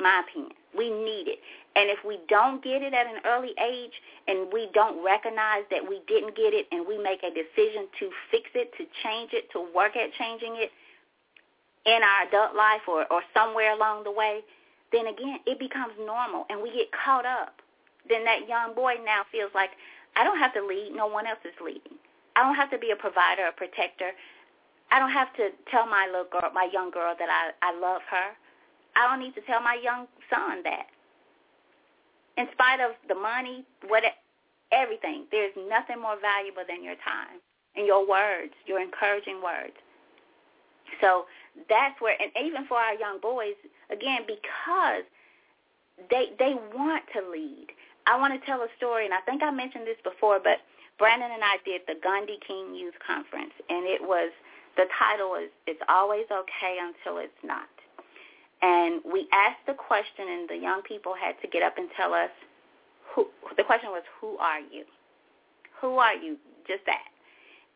[0.00, 0.52] My opinion.
[0.76, 1.38] We need it.
[1.74, 3.94] And if we don't get it at an early age
[4.26, 8.10] and we don't recognize that we didn't get it and we make a decision to
[8.30, 10.70] fix it, to change it, to work at changing it
[11.86, 14.40] in our adult life or, or somewhere along the way,
[14.92, 17.62] then again, it becomes normal and we get caught up.
[18.08, 19.70] Then that young boy now feels like,
[20.16, 20.92] I don't have to lead.
[20.94, 21.98] No one else is leading.
[22.36, 24.12] I don't have to be a provider, a protector.
[24.90, 28.02] I don't have to tell my little girl, my young girl that I, I love
[28.10, 28.34] her.
[28.98, 30.90] I don't need to tell my young son that.
[32.36, 34.02] In spite of the money, what
[34.72, 37.38] everything, there's nothing more valuable than your time
[37.76, 39.74] and your words, your encouraging words.
[41.00, 41.26] So
[41.68, 43.54] that's where, and even for our young boys,
[43.90, 45.06] again, because
[46.10, 47.68] they they want to lead.
[48.06, 50.58] I want to tell a story, and I think I mentioned this before, but
[50.98, 54.30] Brandon and I did the Gandhi King Youth Conference, and it was
[54.76, 57.68] the title is "It's Always Okay Until It's Not."
[58.60, 62.12] And we asked the question, and the young people had to get up and tell
[62.12, 62.30] us
[63.14, 63.28] who.
[63.56, 64.84] The question was, "Who are you?
[65.80, 67.06] Who are you?" Just that.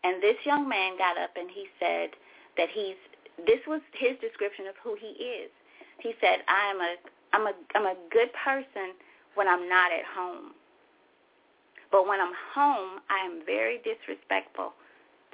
[0.03, 2.11] And this young man got up and he said
[2.57, 2.97] that he's.
[3.47, 5.51] This was his description of who he is.
[5.99, 6.97] He said, "I am a.
[7.33, 7.55] I'm a.
[7.75, 8.95] I'm a good person
[9.35, 10.53] when I'm not at home.
[11.93, 14.73] But when I'm home, I am very disrespectful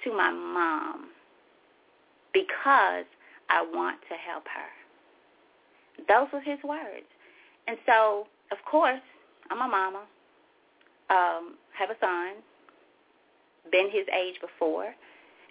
[0.05, 1.11] to my mom
[2.33, 3.07] because
[3.49, 4.69] I want to help her."
[6.07, 7.09] Those were his words.
[7.67, 9.01] And so, of course,
[9.51, 10.03] I'm a mama,
[11.11, 12.43] um, have a son,
[13.71, 14.95] been his age before,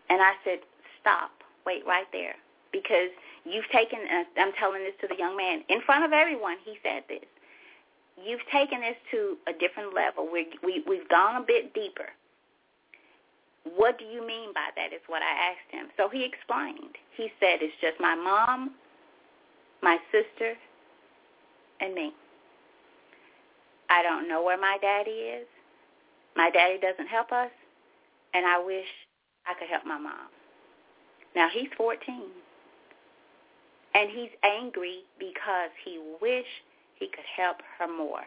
[0.09, 0.59] and I said,
[1.01, 1.31] stop,
[1.65, 2.35] wait right there,
[2.71, 3.09] because
[3.45, 3.99] you've taken,
[4.37, 7.25] I'm telling this to the young man, in front of everyone, he said this,
[8.17, 10.27] you've taken this to a different level.
[10.31, 12.09] we we, we've gone a bit deeper.
[13.75, 15.87] What do you mean by that is what I asked him.
[15.97, 16.97] So he explained.
[17.15, 18.71] He said, it's just my mom,
[19.81, 20.53] my sister,
[21.79, 22.11] and me.
[23.89, 25.47] I don't know where my daddy is.
[26.35, 27.51] My daddy doesn't help us,
[28.33, 28.87] and I wish
[29.45, 30.29] I could help my mom.
[31.35, 31.97] Now he's 14,
[33.95, 36.45] and he's angry because he wish
[36.95, 38.23] he could help her more.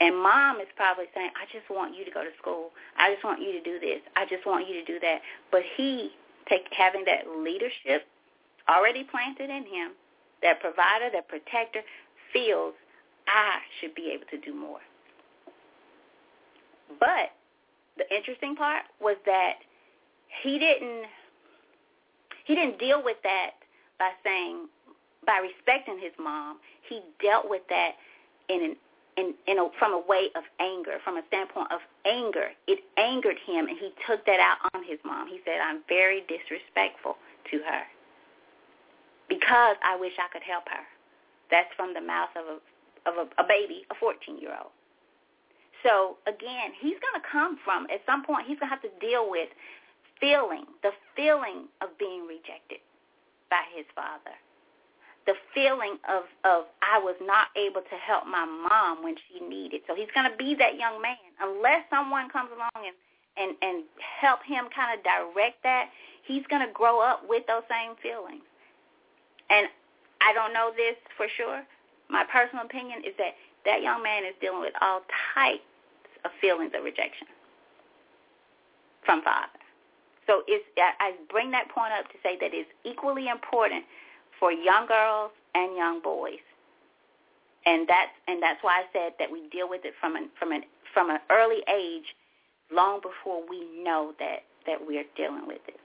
[0.00, 2.70] And mom is probably saying, I just want you to go to school.
[2.96, 3.98] I just want you to do this.
[4.14, 5.20] I just want you to do that.
[5.50, 6.10] But he,
[6.48, 8.06] take, having that leadership
[8.68, 9.90] already planted in him,
[10.42, 11.80] that provider, that protector,
[12.32, 12.74] feels
[13.26, 14.80] I should be able to do more.
[16.98, 17.32] But
[17.96, 19.54] the interesting part was that
[20.42, 21.04] he didn't
[22.44, 23.50] he didn't deal with that
[23.98, 24.68] by saying
[25.26, 26.58] by respecting his mom.
[26.88, 27.92] He dealt with that
[28.48, 28.76] in an
[29.18, 32.50] in, in a, from a way of anger, from a standpoint of anger.
[32.68, 35.26] It angered him, and he took that out on his mom.
[35.28, 37.16] He said, "I'm very disrespectful
[37.50, 37.82] to her."
[39.28, 40.84] Because I wish I could help her.
[41.50, 42.58] That's from the mouth of a
[43.08, 44.72] of a, a baby, a 14 year old.
[45.82, 48.46] So again, he's going to come from at some point.
[48.46, 49.48] He's going to have to deal with
[50.20, 52.82] feeling the feeling of being rejected
[53.50, 54.34] by his father,
[55.26, 59.82] the feeling of of I was not able to help my mom when she needed.
[59.86, 62.96] So he's going to be that young man unless someone comes along and
[63.38, 65.90] and and help him kind of direct that.
[66.26, 68.44] He's going to grow up with those same feelings.
[69.50, 69.68] And
[70.20, 71.62] I don't know this for sure.
[72.10, 73.34] My personal opinion is that
[73.64, 75.02] that young man is dealing with all
[75.34, 75.62] types
[76.24, 77.26] of feelings of rejection
[79.04, 79.58] from father.
[80.26, 83.84] So it's, I bring that point up to say that it's equally important
[84.38, 86.44] for young girls and young boys,
[87.64, 90.52] and that's and that's why I said that we deal with it from an from
[90.52, 92.14] an from an early age,
[92.70, 95.80] long before we know that that we're dealing with it.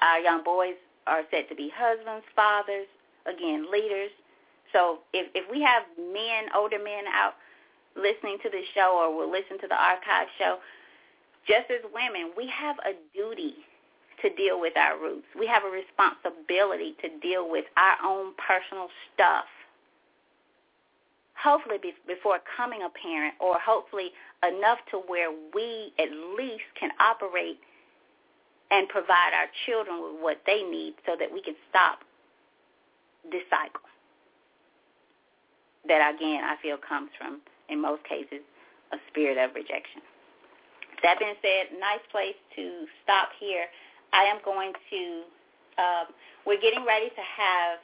[0.00, 0.74] Our young boys
[1.06, 2.86] are said to be husbands, fathers,
[3.26, 4.10] again, leaders.
[4.72, 7.34] So if, if we have men, older men out
[7.96, 10.58] listening to this show or will listen to the archive show,
[11.46, 13.54] just as women, we have a duty
[14.22, 15.26] to deal with our roots.
[15.38, 19.44] We have a responsibility to deal with our own personal stuff.
[21.36, 24.10] Hopefully be, before becoming a parent or hopefully
[24.42, 27.58] enough to where we at least can operate–
[28.70, 32.00] and provide our children with what they need so that we can stop
[33.30, 33.84] this cycle
[35.86, 38.40] that again I feel comes from in most cases
[38.92, 40.00] a spirit of rejection.
[41.02, 43.66] That being said, nice place to stop here.
[44.12, 45.00] I am going to
[45.76, 46.06] um,
[46.46, 47.78] we're getting ready to have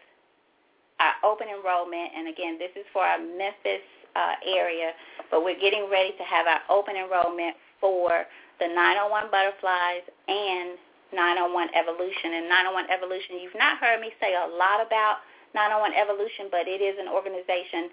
[1.01, 3.85] our open enrollment and again this is for our Memphis
[4.17, 4.93] uh, area,
[5.31, 8.25] but we're getting ready to have our open enrollment for
[8.61, 10.77] the 901 Butterflies and
[11.13, 12.39] 901 Evolution.
[12.39, 15.25] And 901 Evolution, you've not heard me say a lot about
[15.57, 17.91] 901 Evolution, but it is an organization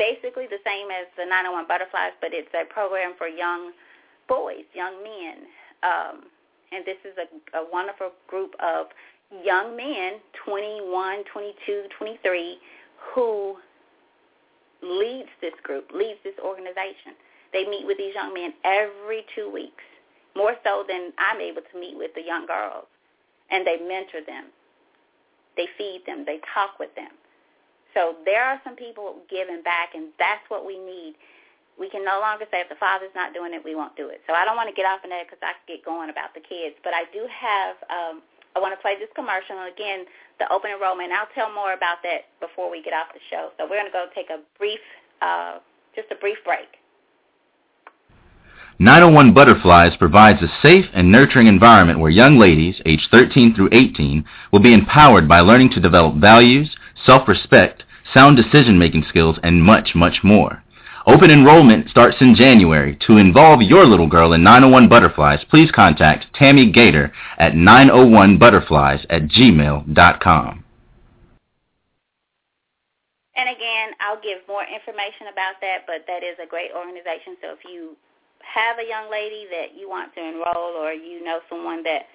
[0.00, 3.76] basically the same as the 901 Butterflies, but it's a program for young
[4.28, 5.44] boys, young men.
[5.84, 6.24] Um,
[6.72, 7.28] and this is a,
[7.60, 8.86] a wonderful group of
[9.44, 12.58] young men, 21, 22, 23,
[13.14, 13.56] who
[14.82, 17.12] leads this group, leads this organization.
[17.52, 19.84] They meet with these young men every two weeks
[20.36, 22.86] more so than I'm able to meet with the young girls.
[23.50, 24.46] And they mentor them.
[25.56, 26.24] They feed them.
[26.24, 27.10] They talk with them.
[27.94, 31.14] So there are some people giving back, and that's what we need.
[31.78, 34.20] we can no longer say if the father's not doing it, we won't do it.
[34.28, 36.36] So I don't want to get off on that because I could get going about
[36.36, 36.76] the kids.
[36.84, 38.22] But I do have, um,
[38.54, 39.56] I want to play this commercial.
[39.56, 40.04] And again,
[40.38, 41.10] the open enrollment.
[41.10, 43.50] I'll tell more about that before we get off the show.
[43.56, 44.80] So we're going to go take a brief,
[45.24, 45.58] uh,
[45.96, 46.79] just a brief break.
[48.78, 54.24] 901 Butterflies provides a safe and nurturing environment where young ladies, aged 13 through 18,
[54.52, 57.82] will be empowered by learning to develop values, self-respect,
[58.14, 60.62] sound decision-making skills, and much, much more.
[61.06, 62.96] Open enrollment starts in January.
[63.06, 69.22] To involve your little girl in 901 Butterflies, please contact Tammy Gator at 901butterflies at
[69.22, 70.64] gmail.com.
[73.36, 77.40] And again, I'll give more information about that, but that is a great organization.
[77.40, 77.96] So if you
[78.42, 82.06] have a young lady that you want to enroll or you know someone that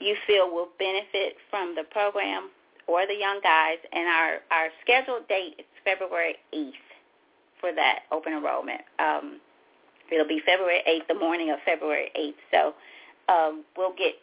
[0.00, 2.50] you feel will benefit from the program
[2.86, 6.84] or the young guys, and our, our scheduled date is February 8th
[7.60, 8.82] for that open enrollment.
[8.98, 9.40] Um,
[10.12, 12.42] it'll be February 8th, the morning of February 8th.
[12.52, 12.74] So
[13.32, 14.14] um, we'll get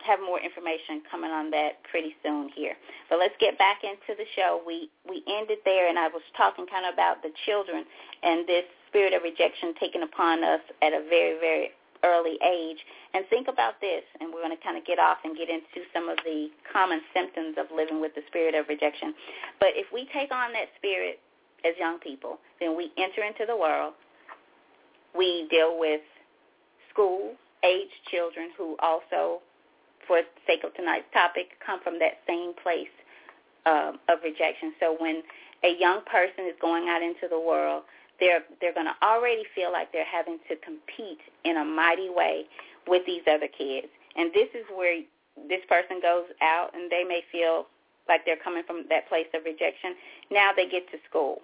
[0.00, 2.72] have more information coming on that pretty soon here.
[3.10, 4.62] But let's get back into the show.
[4.66, 7.84] We we ended there, and I was talking kind of about the children
[8.22, 11.70] and this spirit of rejection taken upon us at a very very
[12.02, 12.80] early age.
[13.12, 15.84] And think about this, and we're going to kind of get off and get into
[15.92, 19.12] some of the common symptoms of living with the spirit of rejection.
[19.60, 21.20] But if we take on that spirit
[21.64, 22.38] as young people.
[22.58, 23.94] Then we enter into the world.
[25.16, 26.00] We deal with
[26.92, 29.40] school-age children who also,
[30.06, 32.92] for sake of tonight's topic, come from that same place
[33.66, 34.72] um, of rejection.
[34.80, 35.22] So when
[35.64, 37.82] a young person is going out into the world,
[38.20, 42.44] they're they're going to already feel like they're having to compete in a mighty way
[42.86, 43.88] with these other kids.
[44.16, 45.00] And this is where
[45.48, 47.66] this person goes out and they may feel
[48.08, 49.94] like they're coming from that place of rejection.
[50.30, 51.38] Now they get to school.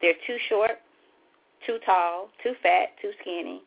[0.00, 0.80] They're too short,
[1.66, 3.62] too tall, too fat, too skinny.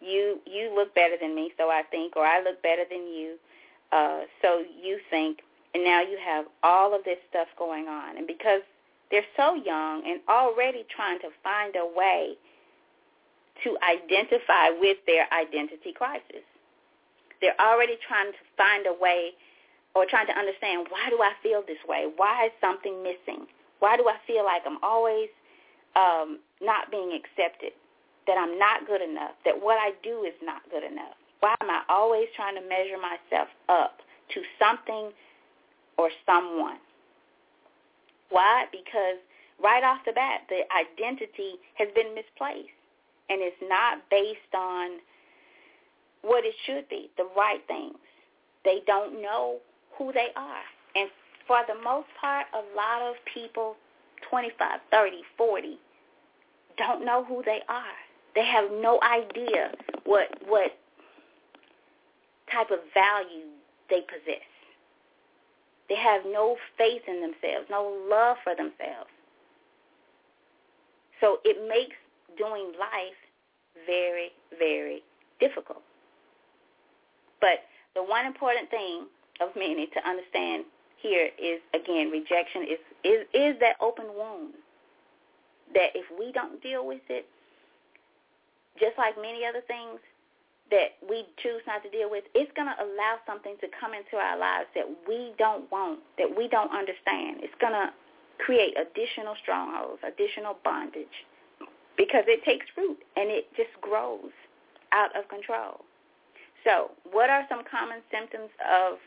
[0.00, 3.36] You you look better than me, so I think, or I look better than you,
[3.92, 5.38] uh, so you think,
[5.74, 8.62] and now you have all of this stuff going on, and because
[9.14, 12.34] they're so young and already trying to find a way
[13.62, 16.42] to identify with their identity crisis.
[17.40, 19.30] They're already trying to find a way
[19.94, 22.10] or trying to understand why do I feel this way?
[22.16, 23.46] Why is something missing?
[23.78, 25.30] Why do I feel like I'm always
[25.94, 27.70] um, not being accepted,
[28.26, 31.14] that I'm not good enough, that what I do is not good enough?
[31.38, 34.02] Why am I always trying to measure myself up
[34.34, 35.14] to something
[35.98, 36.82] or someone?
[38.30, 38.66] Why?
[38.72, 39.18] Because
[39.62, 42.74] right off the bat, the identity has been misplaced
[43.28, 44.98] and it's not based on
[46.22, 47.96] what it should be, the right things.
[48.64, 49.58] They don't know
[49.98, 50.64] who they are.
[50.96, 51.10] And
[51.46, 53.76] for the most part, a lot of people
[54.30, 55.78] 25, 30, 40
[56.76, 57.96] don't know who they are.
[58.34, 59.72] They have no idea
[60.04, 60.72] what what
[62.50, 63.50] type of value
[63.90, 64.42] they possess.
[65.88, 69.10] They have no faith in themselves, no love for themselves.
[71.20, 71.96] So it makes
[72.36, 73.20] doing life
[73.86, 75.02] very, very
[75.40, 75.82] difficult.
[77.40, 77.64] But
[77.94, 79.06] the one important thing
[79.40, 80.64] of many to understand
[80.98, 84.54] here is again rejection is is is that open wound
[85.74, 87.26] that if we don't deal with it
[88.80, 90.00] just like many other things
[90.74, 94.18] that we choose not to deal with it's going to allow something to come into
[94.18, 97.94] our lives that we don't want that we don't understand it's going to
[98.42, 101.22] create additional strongholds additional bondage
[101.96, 104.34] because it takes root and it just grows
[104.90, 105.86] out of control
[106.66, 108.98] so what are some common symptoms of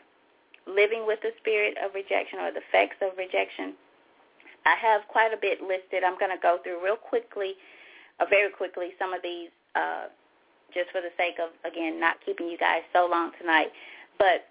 [0.68, 3.72] living with the spirit of rejection or the effects of rejection.
[4.66, 6.04] I have quite a bit listed.
[6.04, 7.56] I'm going to go through real quickly,
[8.20, 10.12] uh, very quickly, some of these uh,
[10.74, 13.68] just for the sake of, again, not keeping you guys so long tonight.
[14.18, 14.46] But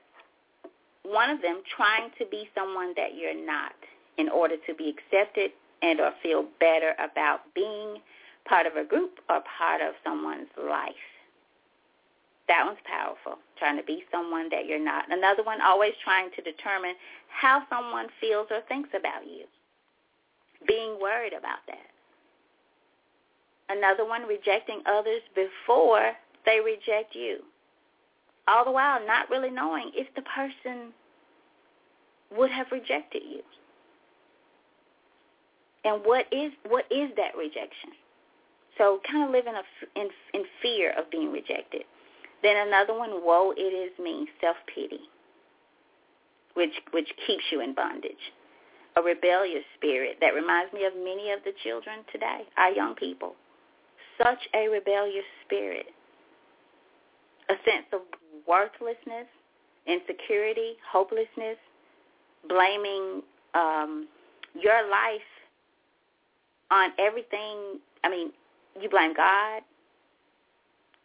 [1.04, 3.74] one of them, trying to be someone that you're not
[4.18, 5.52] in order to be accepted
[5.82, 7.98] and or feel better about being
[8.46, 10.96] part of a group or part of someone's life.
[12.48, 15.06] That one's powerful, trying to be someone that you're not.
[15.12, 16.96] Another one, always trying to determine
[17.28, 19.44] how someone feels or thinks about you,
[20.66, 21.92] being worried about that.
[23.70, 26.14] Another one, rejecting others before
[26.46, 27.40] they reject you.
[28.48, 30.94] All the while not really knowing if the person
[32.38, 33.42] would have rejected you.
[35.84, 37.92] And what is what is that rejection?
[38.78, 39.54] So kind of living
[39.96, 41.84] in, in fear of being rejected.
[42.44, 45.00] Then another one, woe it is me, self-pity,
[46.54, 48.32] which, which keeps you in bondage.
[48.98, 53.36] a rebellious spirit that reminds me of many of the children today, our young people.
[54.18, 55.88] Such a rebellious spirit.
[57.50, 58.02] A sense of
[58.48, 59.28] worthlessness,
[59.86, 61.58] insecurity, hopelessness,
[62.50, 63.22] blaming
[63.54, 64.08] um,
[64.54, 65.22] your life
[66.72, 67.80] on everything.
[68.04, 68.32] I mean,
[68.80, 69.62] you blame God.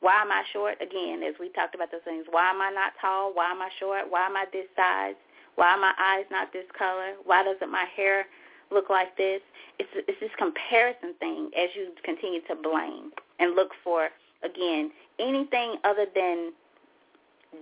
[0.00, 0.76] Why am I short?
[0.82, 2.26] Again, as we talked about those things.
[2.30, 3.32] Why am I not tall?
[3.32, 4.10] Why am I short?
[4.10, 5.14] Why am I this size?
[5.54, 7.14] Why are my eyes not this color?
[7.24, 8.26] Why doesn't my hair
[8.72, 9.40] look like this?
[9.78, 14.08] It's it's this comparison thing as you continue to blame and look for
[14.44, 16.52] again anything other than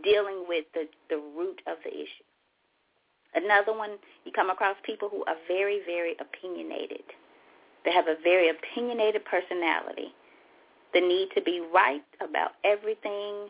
[0.03, 2.27] dealing with the the root of the issue.
[3.35, 3.91] Another one,
[4.25, 7.05] you come across people who are very very opinionated.
[7.85, 10.13] They have a very opinionated personality.
[10.93, 13.49] The need to be right about everything,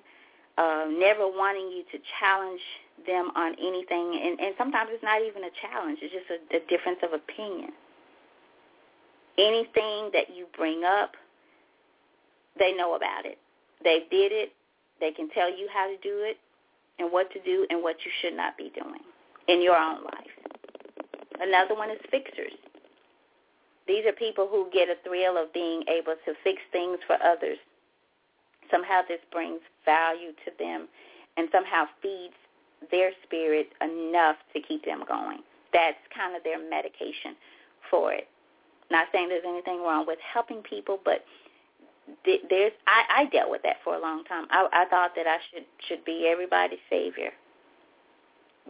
[0.61, 2.61] uh, never wanting you to challenge
[3.07, 5.99] them on anything, and, and sometimes it's not even a challenge.
[6.03, 7.73] It's just a, a difference of opinion.
[9.39, 11.13] Anything that you bring up,
[12.59, 13.39] they know about it.
[13.83, 14.53] They did it.
[15.01, 16.37] They can tell you how to do it
[16.99, 19.01] and what to do and what you should not be doing
[19.49, 20.37] in your own life.
[21.41, 22.53] Another one is fixers.
[23.89, 27.57] These are people who get a thrill of being able to fix things for others.
[28.71, 30.89] Somehow this brings value to them
[31.37, 32.35] and somehow feeds
[32.91, 35.39] their spirit enough to keep them going.
[35.73, 37.37] That's kind of their medication
[37.91, 38.29] for it.
[38.91, 41.25] Not saying there's anything wrong with helping people, but
[42.25, 44.47] there's I, I dealt with that for a long time.
[44.51, 47.31] I, I thought that I should should be everybody's savior,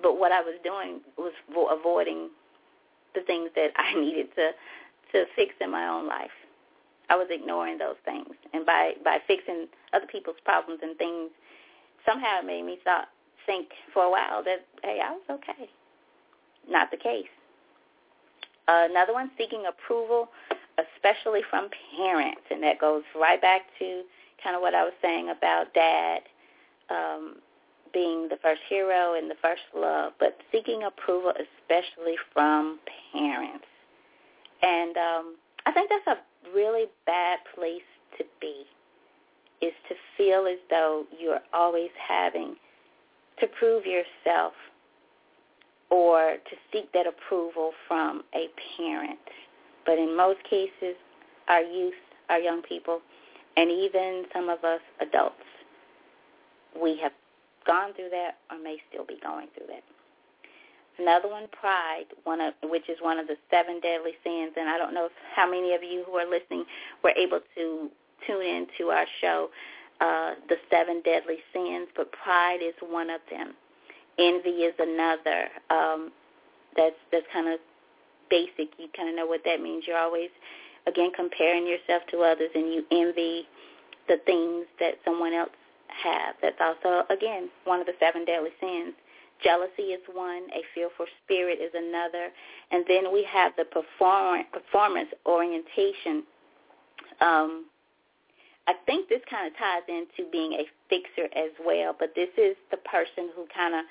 [0.03, 1.33] but what I was doing was
[1.71, 2.29] avoiding
[3.15, 4.51] the things that I needed to
[5.13, 6.31] to fix in my own life.
[7.11, 11.31] I was ignoring those things, and by by fixing other people's problems and things,
[12.07, 13.09] somehow it made me stop
[13.47, 15.69] think for a while that, hey, I was okay.
[16.69, 17.27] Not the case.
[18.69, 20.29] Uh, another one, seeking approval,
[20.79, 24.03] especially from parents, and that goes right back to
[24.43, 26.21] kind of what I was saying about dad
[26.89, 27.37] um,
[27.93, 32.79] being the first hero and the first love, but seeking approval especially from
[33.13, 33.67] parents.
[34.63, 35.35] And um,
[35.67, 37.83] I think that's a really bad place
[38.19, 38.65] to be,
[39.61, 42.57] is to feel as though you're always having–
[43.41, 44.53] to prove yourself
[45.91, 48.47] or to seek that approval from a
[48.77, 49.19] parent.
[49.85, 50.95] But in most cases,
[51.49, 51.95] our youth,
[52.29, 53.01] our young people,
[53.57, 55.35] and even some of us adults,
[56.81, 57.13] we have
[57.67, 59.83] gone through that or may still be going through that.
[61.01, 64.53] Another one, pride, one of which is one of the seven deadly sins.
[64.57, 66.65] And I don't know if, how many of you who are listening
[67.03, 67.89] were able to
[68.27, 69.49] tune in to our show
[70.01, 73.55] uh, the seven deadly sins, but pride is one of them.
[74.19, 75.49] Envy is another.
[75.71, 76.11] Um,
[76.77, 77.61] that's that's kind of
[78.29, 78.73] basic.
[78.79, 79.85] You kind of know what that means.
[79.87, 80.31] You're always,
[80.87, 83.47] again, comparing yourself to others, and you envy
[84.09, 85.51] the things that someone else
[85.89, 86.35] have.
[86.41, 88.95] That's also, again, one of the seven deadly sins.
[89.43, 90.45] Jealousy is one.
[90.53, 92.29] A fearful spirit is another.
[92.71, 96.25] And then we have the perform- performance orientation.
[97.21, 97.67] Um,
[98.67, 102.57] I think this kind of ties into being a fixer as well, but this is
[102.71, 103.85] the person who kind of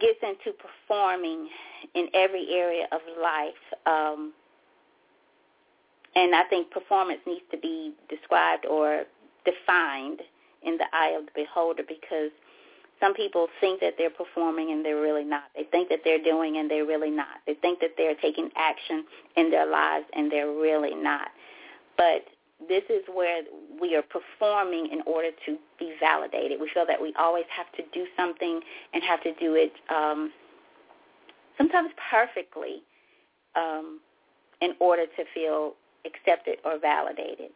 [0.00, 1.48] gets into performing
[1.94, 3.64] in every area of life.
[3.86, 4.32] Um,
[6.14, 9.04] and I think performance needs to be described or
[9.44, 10.20] defined
[10.62, 12.30] in the eye of the beholder because
[13.00, 15.44] some people think that they're performing and they're really not.
[15.56, 17.40] They think that they're doing and they're really not.
[17.46, 19.04] They think that they're taking action
[19.36, 21.28] in their lives and they're really not.
[21.96, 22.24] But
[22.68, 23.42] this is where
[23.80, 26.60] we are performing in order to be validated.
[26.60, 28.60] We feel that we always have to do something
[28.92, 30.30] and have to do it um,
[31.56, 32.82] sometimes perfectly
[33.56, 34.00] um,
[34.60, 35.74] in order to feel
[36.04, 37.50] accepted or validated.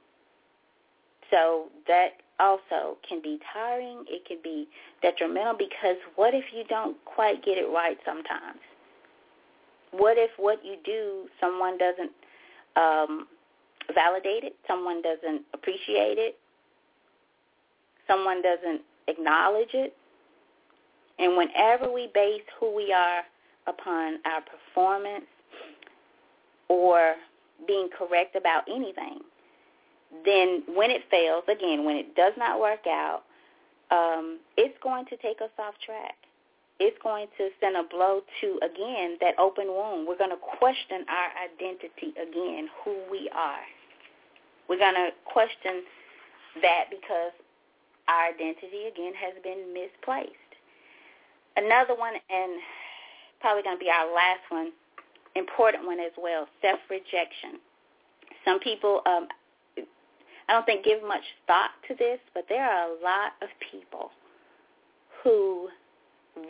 [1.31, 4.05] So that also can be tiring.
[4.09, 4.69] It can be
[5.03, 8.61] detrimental because what if you don't quite get it right sometimes?
[9.93, 12.11] What if what you do someone doesn't
[12.77, 13.27] um,
[13.95, 16.39] validate it, someone doesn't appreciate it,
[18.09, 19.95] someone doesn't acknowledge it.
[21.19, 23.23] And whenever we base who we are
[23.67, 25.27] upon our performance
[26.69, 27.15] or
[27.69, 29.21] being correct about anything,
[30.25, 33.23] then when it fails, again, when it does not work out,
[33.91, 36.15] um, it's going to take us off track
[36.81, 40.09] it's going to send a blow to, again, that open wound.
[40.09, 43.63] We're going to question our identity again, who we are.
[44.69, 45.85] We're going to question
[46.63, 47.33] that because
[48.09, 50.35] our identity, again, has been misplaced.
[51.57, 52.59] Another one, and
[53.41, 54.73] probably going to be our last one,
[55.37, 57.63] important one as well, self-rejection.
[58.45, 59.29] Some people, um,
[60.49, 64.11] I don't think give much thought to this, but there are a lot of people
[65.23, 65.69] who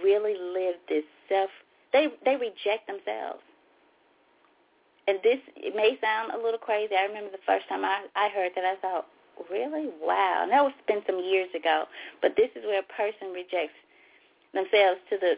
[0.03, 1.51] really live this self.
[1.93, 3.43] They they reject themselves,
[5.07, 6.95] and this it may sound a little crazy.
[6.97, 9.07] I remember the first time I I heard that I thought,
[9.51, 10.41] really, wow.
[10.43, 11.85] And that was been some years ago,
[12.21, 13.79] but this is where a person rejects
[14.53, 15.35] themselves to the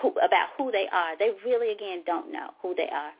[0.00, 1.16] who, about who they are.
[1.18, 3.12] They really again don't know who they are.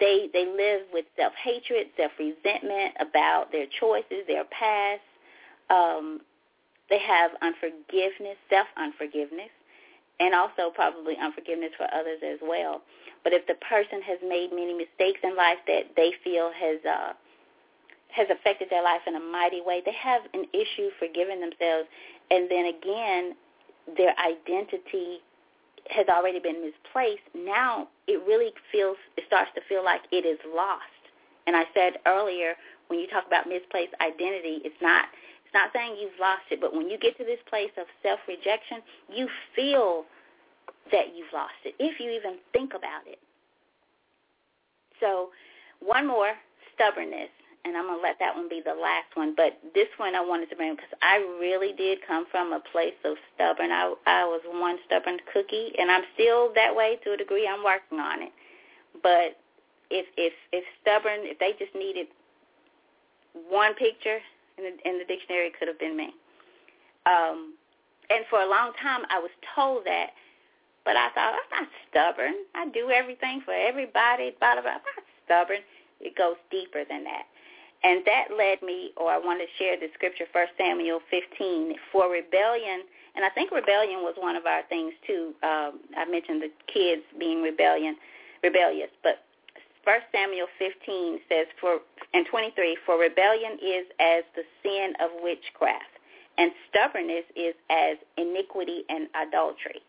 [0.00, 5.02] They they live with self hatred, self resentment about their choices, their past.
[5.70, 6.20] Um,
[6.88, 9.50] they have unforgiveness, self unforgiveness,
[10.20, 12.82] and also probably unforgiveness for others as well.
[13.24, 17.12] But if the person has made many mistakes in life that they feel has uh,
[18.10, 21.88] has affected their life in a mighty way, they have an issue forgiving themselves.
[22.30, 23.34] And then again,
[23.96, 25.20] their identity
[25.90, 30.38] has already been misplaced, now it really feels it starts to feel like it is
[30.54, 30.82] lost.
[31.46, 32.54] And I said earlier,
[32.88, 35.06] when you talk about misplaced identity, it's not
[35.44, 38.82] it's not saying you've lost it, but when you get to this place of self-rejection,
[39.08, 40.04] you feel
[40.92, 43.18] that you've lost it if you even think about it.
[45.00, 45.30] So,
[45.80, 46.34] one more,
[46.74, 47.30] stubbornness
[47.68, 49.34] and I'm gonna let that one be the last one.
[49.36, 52.96] But this one I wanted to bring because I really did come from a place
[53.04, 53.70] of stubborn.
[53.70, 57.46] I I was one stubborn cookie, and I'm still that way to a degree.
[57.46, 58.32] I'm working on it.
[59.02, 59.36] But
[59.90, 62.08] if if if stubborn, if they just needed
[63.48, 64.18] one picture
[64.56, 66.10] in the in the dictionary, it could have been me.
[67.06, 67.54] Um,
[68.10, 70.10] and for a long time, I was told that.
[70.84, 72.34] But I thought I'm not stubborn.
[72.54, 74.32] I do everything for everybody.
[74.40, 74.80] Blah blah blah.
[74.80, 75.60] I'm not stubborn.
[76.00, 77.26] It goes deeper than that.
[77.84, 82.10] And that led me, or I want to share the scripture, 1 Samuel 15, for
[82.10, 82.82] rebellion.
[83.14, 85.34] And I think rebellion was one of our things too.
[85.42, 87.96] Um, I mentioned the kids being rebellion,
[88.42, 88.90] rebellious.
[89.02, 89.22] But
[89.84, 91.78] 1 Samuel 15 says, for
[92.12, 95.96] and 23, for rebellion is as the sin of witchcraft,
[96.36, 99.80] and stubbornness is as iniquity and adultery.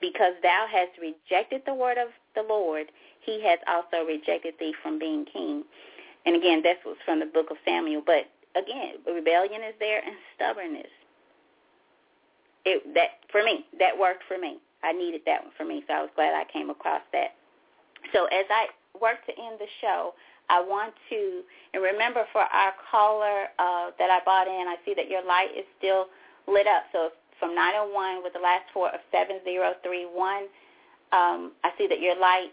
[0.00, 4.98] Because thou hast rejected the word of the Lord, he has also rejected thee from
[4.98, 5.64] being king.
[6.26, 8.02] And again, that's what's from the book of Samuel.
[8.04, 10.90] But again, rebellion is there and stubbornness.
[12.64, 14.58] It that for me, that worked for me.
[14.82, 17.34] I needed that one for me, so I was glad I came across that.
[18.12, 18.66] So as I
[19.00, 20.14] work to end the show,
[20.50, 21.42] I want to
[21.74, 25.50] and remember for our caller uh, that I bought in, I see that your light
[25.56, 26.06] is still
[26.46, 26.84] lit up.
[26.92, 30.48] So from 901 with the last four of 7031,
[31.12, 32.50] um, I see that your light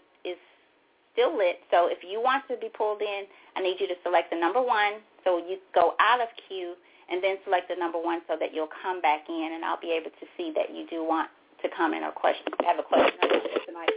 [1.13, 1.61] still lit.
[1.71, 3.23] So if you want to be pulled in,
[3.55, 4.99] I need you to select the number one.
[5.23, 6.73] So you go out of queue
[7.09, 9.91] and then select the number one so that you'll come back in, and I'll be
[9.91, 11.29] able to see that you do want
[11.61, 13.13] to come in or question, have a question
[13.65, 13.89] tonight.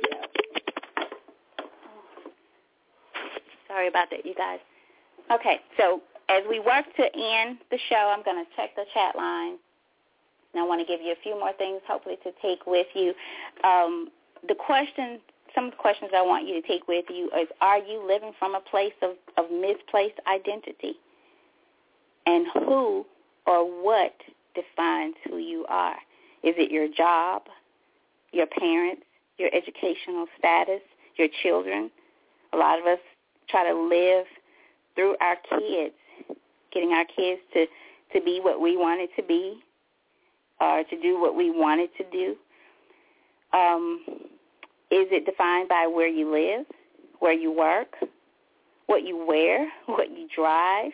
[3.67, 4.59] Sorry about that, you guys.
[5.33, 9.17] Okay, so as we work to end the show, I'm going to check the chat
[9.17, 9.57] line.
[10.55, 13.13] And I want to give you a few more things, hopefully, to take with you.
[13.65, 14.09] Um,
[14.49, 15.21] the question
[15.57, 18.33] some of the questions I want you to take with you is, are you living
[18.39, 20.95] from a place of, of misplaced identity?
[22.27, 23.07] And who
[23.47, 24.15] or what
[24.55, 25.97] defines who you are?
[26.43, 27.43] Is it your job,
[28.33, 29.03] your parents,
[29.39, 30.83] your educational status,
[31.17, 31.91] your children?
[32.53, 32.99] A lot of us
[33.49, 34.27] try to live
[34.95, 35.95] through our kids,
[36.73, 37.67] getting our kids to,
[38.13, 39.61] to be what we wanted to be
[40.61, 42.37] or to do what we wanted to do.
[43.57, 44.05] Um,
[44.91, 46.67] is it defined by where you live,
[47.19, 47.97] where you work,
[48.87, 50.93] what you wear, what you drive?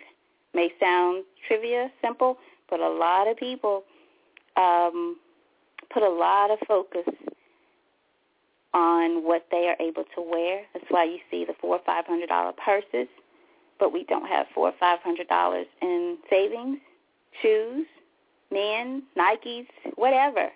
[0.55, 2.39] May sound trivia, simple,
[2.69, 3.85] but a lot of people
[4.57, 5.17] um,
[5.93, 7.07] put a lot of focus
[8.75, 10.63] on what they are able to wear.
[10.73, 13.09] That's why you see the four or five hundred dollar purses,
[13.79, 16.79] but we don't have four or five hundred dollars in savings,
[17.43, 17.87] shoes,
[18.51, 19.67] men, Nikes,
[19.97, 20.49] whatever.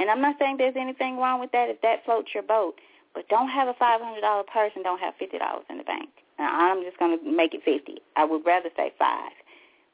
[0.00, 2.80] And I'm not saying there's anything wrong with that if that floats your boat,
[3.14, 6.08] but don't have a $500 purse and don't have $50 in the bank.
[6.38, 7.98] Now, I'm just going to make it 50.
[8.16, 9.30] I would rather say 5.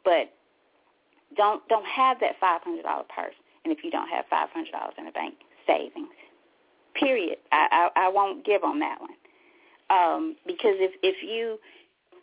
[0.05, 0.33] But
[1.37, 2.63] don't don't have that $500
[3.09, 3.35] purse.
[3.65, 4.47] And if you don't have $500
[4.97, 5.35] in the bank,
[5.67, 6.15] savings.
[6.95, 7.39] Period.
[7.51, 9.11] I, I, I won't give on that one.
[9.91, 11.59] Um, because if if you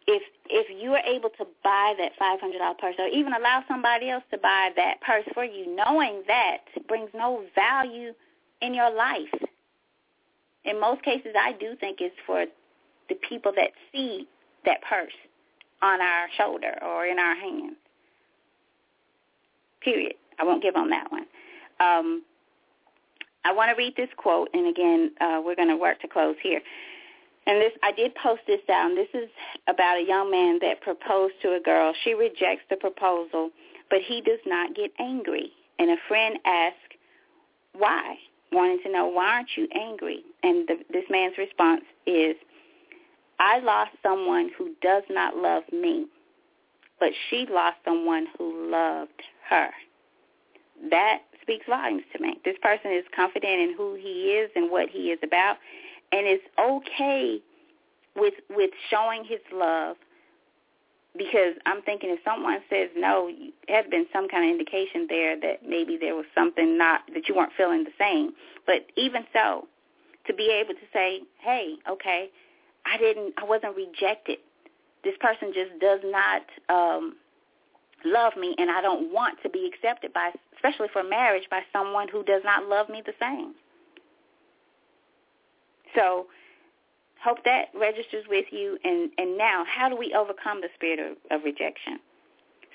[0.08, 3.64] if if you are able to buy that five hundred dollar purse or even allow
[3.68, 8.14] somebody else to buy that purse for you, knowing that brings no value
[8.62, 9.34] in your life.
[10.66, 12.46] In most cases I do think it's for
[13.10, 14.28] the people that see
[14.66, 15.14] that purse
[15.82, 17.76] on our shoulder or in our hands.
[19.82, 20.14] Period.
[20.40, 21.26] I won't give on that one.
[21.80, 22.24] Um,
[23.46, 26.36] I want to read this quote, and again, uh, we're going to work to close
[26.42, 26.62] here.
[27.46, 28.96] And this, I did post this down.
[28.96, 29.30] This is
[29.68, 31.94] about a young man that proposed to a girl.
[32.04, 33.50] She rejects the proposal,
[33.90, 35.52] but he does not get angry.
[35.80, 36.78] And a friend asks,
[37.74, 38.16] why?
[38.52, 40.24] Wanting to know, why aren't you angry?
[40.44, 42.36] And the, this man's response is,
[43.40, 46.06] I lost someone who does not love me,
[47.00, 49.70] but she lost someone who loved her.
[50.90, 52.40] That speaks volumes to me.
[52.46, 55.58] This person is confident in who he is and what he is about,
[56.14, 57.42] and is okay
[58.16, 59.98] with with showing his love.
[61.16, 63.30] Because I'm thinking if someone says no,
[63.68, 67.36] has been some kind of indication there that maybe there was something not that you
[67.36, 68.34] weren't feeling the same.
[68.66, 69.68] But even so,
[70.26, 72.30] to be able to say, "Hey, okay,
[72.86, 74.40] I didn't, I wasn't rejected.
[75.04, 77.16] This person just does not um,
[78.06, 82.08] love me, and I don't want to be accepted by, especially for marriage, by someone
[82.08, 83.54] who does not love me the same."
[85.96, 86.28] So
[87.24, 88.78] hope that registers with you.
[88.84, 92.00] And, and now, how do we overcome the spirit of, of rejection?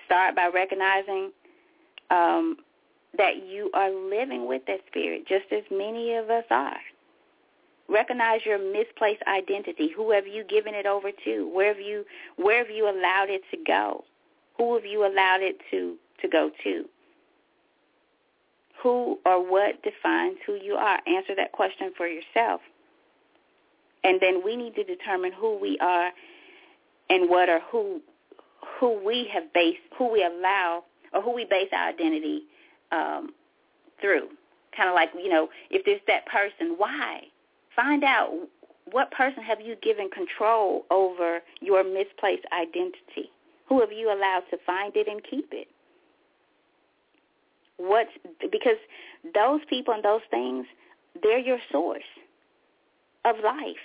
[0.06, 1.32] Start by recognizing
[2.10, 2.56] um,
[3.16, 6.78] that you are living with that spirit, just as many of us are.
[7.88, 9.90] Recognize your misplaced identity.
[9.96, 11.50] Who have you given it over to?
[11.52, 12.04] Where have you
[12.36, 14.04] where have you allowed it to go?
[14.58, 16.84] Who have you allowed it to, to go to?
[18.82, 20.98] Who or what defines who you are?
[21.06, 22.60] Answer that question for yourself.
[24.04, 26.12] And then we need to determine who we are
[27.10, 28.00] and what or who
[28.78, 32.42] who we have based who we allow or who we base our identity
[32.92, 33.32] um,
[34.00, 34.28] through.
[34.76, 37.22] Kind of like you know, if there's that person, why?
[37.74, 38.30] Find out
[38.92, 43.30] what person have you given control over your misplaced identity.
[43.68, 45.68] Who have you allowed to find it and keep it?
[47.76, 48.10] What's
[48.50, 48.78] because
[49.34, 50.66] those people and those things,
[51.22, 52.02] they're your source
[53.28, 53.76] of life.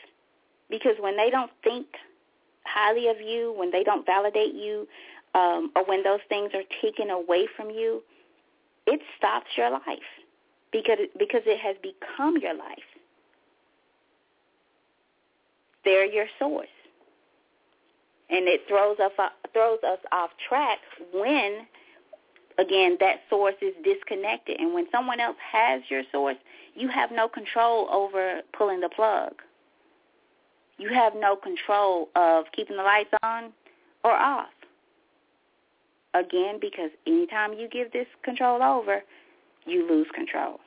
[0.70, 1.88] Because when they don't think
[2.66, 4.88] highly of you, when they don't validate you,
[5.36, 8.02] um, or when those things are taken away from you,
[8.86, 10.12] it stops your life
[10.72, 12.78] because because it has become your life.
[15.86, 16.68] They're your source,
[18.30, 19.12] and it throws us
[19.54, 20.80] throws us off track
[21.14, 21.68] when
[22.58, 24.60] again that source is disconnected.
[24.60, 26.38] And when someone else has your source,
[26.76, 29.34] you have no control over pulling the plug.
[30.78, 33.54] You have no control of keeping the lights on
[34.04, 34.48] or off.
[36.14, 39.02] Again, because anytime you give this control over,
[39.66, 40.60] you lose control.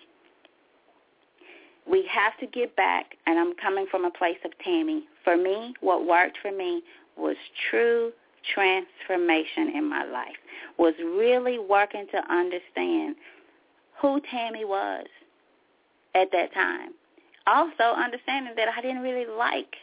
[1.88, 5.04] We have to get back, and I'm coming from a place of Tammy.
[5.22, 6.82] For me, what worked for me
[7.16, 7.36] was
[7.70, 8.12] true
[8.52, 10.36] transformation in my life,
[10.78, 13.16] was really working to understand
[14.00, 15.06] who Tammy was
[16.14, 16.90] at that time.
[17.46, 19.76] Also understanding that I didn't really like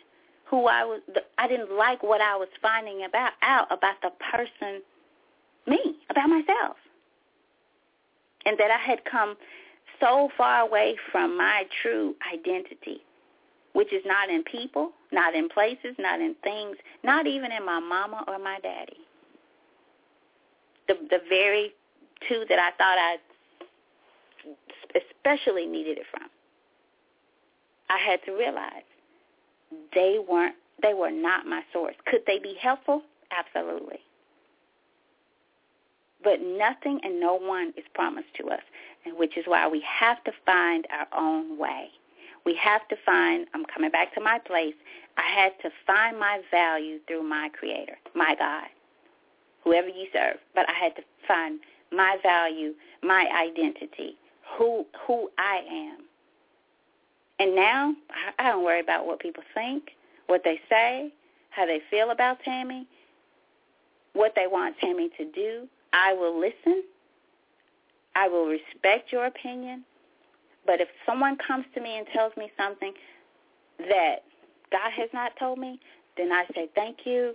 [0.45, 1.01] who I was
[1.38, 4.82] I didn't like what I was finding about out about the person
[5.66, 6.78] me, about myself.
[8.45, 9.36] And that I had come
[9.99, 13.01] so far away from my true identity,
[13.74, 17.80] which is not in people, not in places, not in things, not even in my
[17.80, 18.97] mama or my daddy.
[20.88, 21.71] The the very
[22.28, 23.17] two that I thought I
[24.95, 26.30] especially needed it from.
[27.89, 28.84] I had to realize
[29.93, 31.95] they weren't they were not my source.
[32.05, 33.03] Could they be helpful?
[33.32, 33.99] Absolutely.
[36.24, 38.61] But nothing and no one is promised to us,
[39.05, 41.89] and which is why we have to find our own way.
[42.45, 44.75] We have to find, I'm coming back to my place,
[45.17, 48.67] I had to find my value through my creator, my God,
[49.63, 50.37] whoever you serve.
[50.55, 51.59] But I had to find
[51.91, 54.17] my value, my identity,
[54.57, 55.99] who who I am.
[57.39, 57.95] And now
[58.39, 59.91] I don't worry about what people think,
[60.27, 61.11] what they say,
[61.49, 62.87] how they feel about Tammy,
[64.13, 65.67] what they want Tammy to do.
[65.91, 66.83] I will listen.
[68.15, 69.83] I will respect your opinion.
[70.66, 72.93] But if someone comes to me and tells me something
[73.80, 74.24] that
[74.72, 75.80] God has not told me,
[76.18, 77.34] then I say, thank you.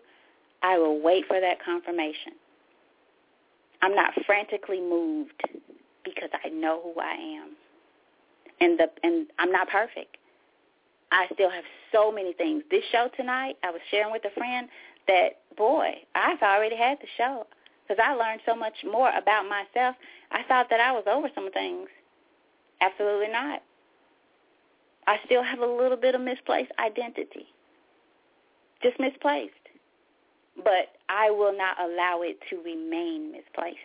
[0.63, 2.33] I will wait for that confirmation.
[3.83, 5.41] I'm not frantically moved
[6.05, 7.57] because I know who I am
[8.61, 10.17] and the and I'm not perfect.
[11.11, 12.63] I still have so many things.
[12.71, 14.69] This show tonight, I was sharing with a friend
[15.07, 17.47] that boy, I've already had the show
[17.87, 19.97] because I learned so much more about myself.
[20.31, 21.89] I thought that I was over some things.
[22.81, 23.63] Absolutely not.
[25.07, 27.47] I still have a little bit of misplaced identity.
[28.83, 29.55] Just misplaced.
[30.57, 33.79] But I will not allow it to remain misplaced.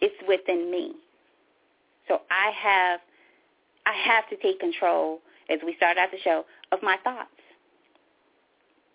[0.00, 0.92] It's within me.
[2.08, 3.00] So I have
[3.86, 7.30] I have to take control, as we start out the show, of my thoughts.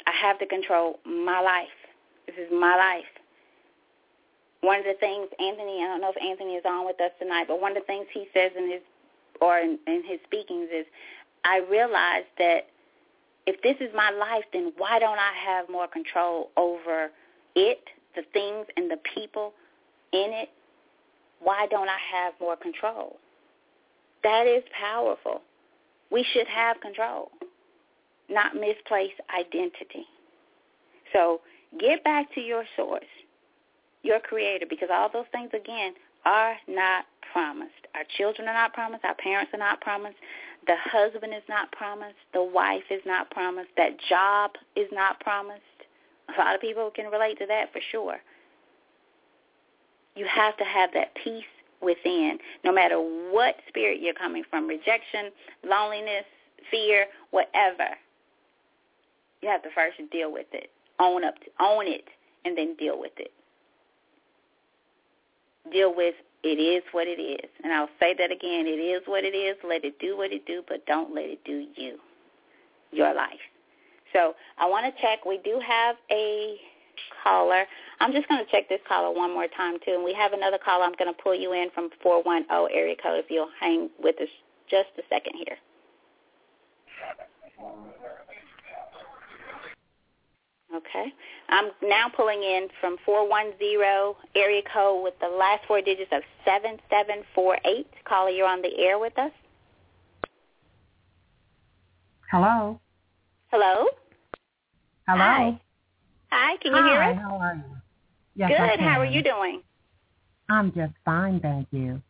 [0.06, 1.68] I have to control my life.
[2.28, 3.14] This is my life.
[4.66, 7.45] One of the things Anthony, I don't know if Anthony is on with us tonight,
[7.47, 8.82] but one of the things he says in his
[9.39, 10.86] or in, in his speakings is,
[11.43, 12.68] I realize that
[13.45, 17.11] if this is my life, then why don't I have more control over
[17.55, 17.84] it,
[18.16, 19.53] the things and the people
[20.11, 20.49] in it?
[21.41, 23.18] Why don't I have more control?
[24.24, 25.41] That is powerful.
[26.11, 27.30] We should have control,
[28.30, 30.07] not misplace identity.
[31.13, 31.41] So
[31.80, 33.03] get back to your source,
[34.06, 35.93] your creator, because all those things, again,
[36.26, 37.72] are not promised.
[37.95, 39.03] Our children are not promised.
[39.03, 40.18] Our parents are not promised.
[40.68, 42.16] The husband is not promised.
[42.34, 43.70] The wife is not promised.
[43.78, 45.62] That job is not promised.
[46.36, 48.18] A lot of people can relate to that for sure.
[50.16, 51.43] You have to have that peace
[51.82, 55.30] within, no matter what spirit you're coming from, rejection,
[55.64, 56.26] loneliness,
[56.72, 57.89] fear, whatever.
[59.41, 60.72] You have to first deal with it.
[60.99, 62.06] Own up to, own it
[62.45, 63.32] and then deal with it.
[65.72, 67.49] Deal with it is what it is.
[67.63, 68.68] And I'll say that again.
[68.68, 69.57] It is what it is.
[69.68, 71.97] Let it do what it do, but don't let it do you,
[72.91, 73.41] your life.
[74.13, 75.26] So I want to check.
[75.26, 76.57] We do have a
[77.24, 77.66] caller.
[77.99, 79.93] I'm just going to check this caller one more time, too.
[79.95, 80.86] And we have another caller.
[80.86, 84.30] I'm going to pull you in from 410 area code if you'll hang with us
[84.70, 85.57] just a second here.
[90.76, 91.13] Okay.
[91.49, 97.88] I'm now pulling in from 410 area code with the last four digits of 7748.
[98.03, 99.32] Caller, you're on the air with us.
[102.32, 102.80] Hello.
[103.51, 103.88] Hello.
[105.07, 105.23] Hello.
[105.23, 105.61] Hi.
[106.32, 107.21] Hi, can you Hi, hear us?
[107.23, 107.78] how are you?
[108.36, 108.80] Yes, Good.
[108.84, 109.61] How are you doing?
[110.49, 112.01] I'm just fine, thank you.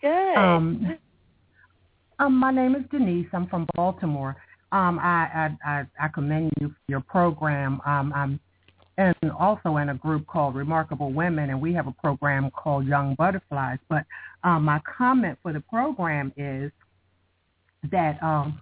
[0.00, 0.36] Good.
[0.36, 0.98] Um,
[2.18, 3.28] um, my name is Denise.
[3.32, 4.36] I'm from Baltimore.
[4.72, 7.80] Um, I, I, I, commend you for your program.
[7.84, 8.40] Um, I'm
[9.00, 13.14] and also in a group called Remarkable Women, and we have a program called Young
[13.14, 13.78] Butterflies.
[13.88, 14.04] But
[14.44, 16.70] um, my comment for the program is
[17.90, 18.60] that um,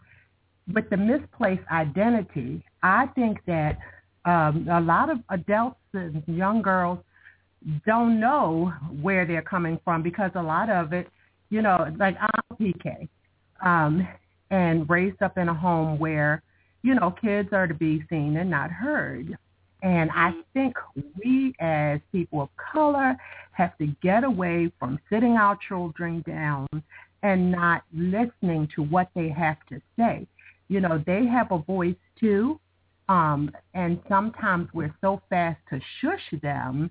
[0.73, 3.79] with the misplaced identity, I think that
[4.25, 6.99] um, a lot of adults and young girls
[7.87, 11.09] don't know where they're coming from because a lot of it,
[11.51, 13.09] you know, like I'm PK,
[13.65, 14.07] um,
[14.51, 16.43] and raised up in a home where,
[16.83, 19.37] you know, kids are to be seen and not heard.
[19.83, 20.75] And I think
[21.17, 23.17] we as people of color
[23.53, 26.67] have to get away from sitting our children down
[27.23, 30.27] and not listening to what they have to say.
[30.69, 32.61] You know, they have a voice too.
[33.09, 36.91] Um, and sometimes we're so fast to shush them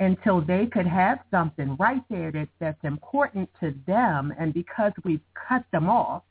[0.00, 4.32] until they could have something right there that, that's important to them.
[4.38, 6.22] And because we've cut them off,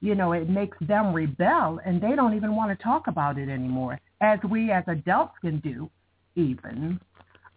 [0.00, 3.48] you know, it makes them rebel and they don't even want to talk about it
[3.48, 5.90] anymore, as we as adults can do
[6.36, 6.98] even.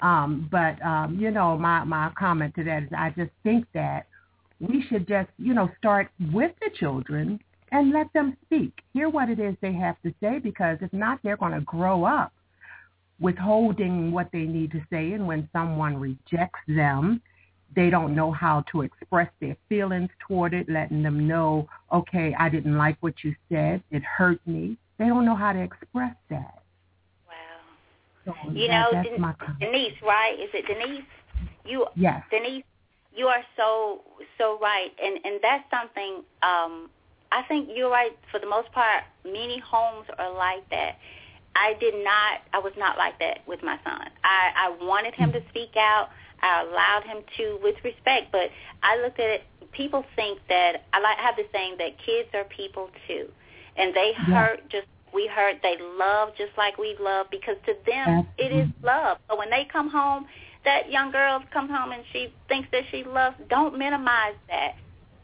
[0.02, 4.08] Um, but, um, you know, my, my comment to that is I just think that
[4.60, 7.40] we should just, you know, start with the children
[7.72, 8.74] and let them speak.
[8.94, 12.04] Hear what it is they have to say because if not, they're going to grow
[12.04, 12.34] up
[13.20, 15.14] withholding what they need to say.
[15.14, 17.22] And when someone rejects them,
[17.76, 22.50] they don't know how to express their feelings toward it, letting them know, okay, I
[22.50, 23.82] didn't like what you said.
[23.92, 24.78] It hurt me.
[24.98, 26.62] They don't know how to express that.
[27.28, 27.34] Wow.
[28.26, 29.34] So You that- know, Den- my.
[29.60, 30.40] Denise, right?
[30.40, 31.04] Is it Denise?
[31.66, 32.24] You, Yes.
[32.30, 32.64] Denise,
[33.16, 34.02] you are so
[34.38, 36.24] so right, and and that's something.
[36.42, 36.90] Um,
[37.32, 38.12] I think you're right.
[38.32, 40.98] For the most part, many homes are like that.
[41.56, 42.42] I did not.
[42.54, 44.10] I was not like that with my son.
[44.24, 46.10] I I wanted him to speak out.
[46.44, 48.52] I allowed him to with respect, but
[48.84, 49.44] I looked at it.
[49.72, 53.28] People think that I like have the saying that kids are people too,
[53.78, 54.36] and they Yeah.
[54.36, 55.62] hurt just we hurt.
[55.64, 59.18] They love just like we love because to them it is love.
[59.30, 60.28] So when they come home,
[60.66, 63.36] that young girl comes home and she thinks that she loves.
[63.50, 64.76] Don't minimize that.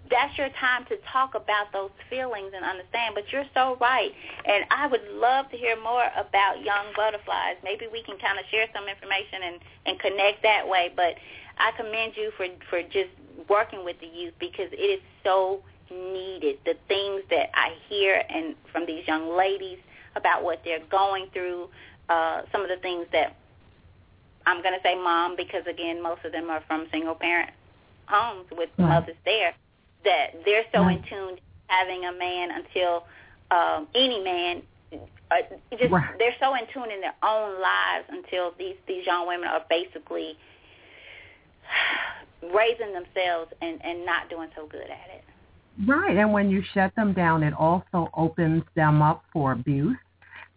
[0.10, 3.16] That's your time to talk about those feelings and understand.
[3.16, 4.12] But you're so right,
[4.46, 7.58] and I would love to hear more about young butterflies.
[7.64, 9.56] Maybe we can kind of share some information and
[9.86, 10.90] and connect that way.
[10.96, 11.16] But
[11.58, 13.14] I commend you for for just
[13.50, 16.58] working with the youth because it is so needed.
[16.66, 19.78] The things that I hear and from these young ladies
[20.16, 21.68] about what they're going through,
[22.10, 23.36] uh, some of the things that
[24.46, 27.52] I'm going to say mom because again, most of them are from single parent
[28.08, 28.90] homes with Right.
[28.90, 29.54] mothers there.
[30.04, 30.98] That they're so Right.
[30.98, 33.06] in tune having a man until
[33.52, 34.64] um, any man.
[35.32, 35.42] Uh,
[35.78, 36.18] just Right.
[36.18, 40.38] they're so in tune in their own lives until these these young women are basically
[42.54, 45.24] raising themselves and and not doing so good at it.
[45.88, 46.18] Right.
[46.18, 49.98] And when you shut them down, it also opens them up for abuse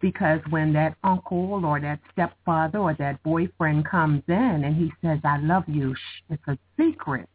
[0.01, 5.19] because when that uncle or that stepfather or that boyfriend comes in and he says,
[5.23, 7.29] I love you, shh, it's a secret.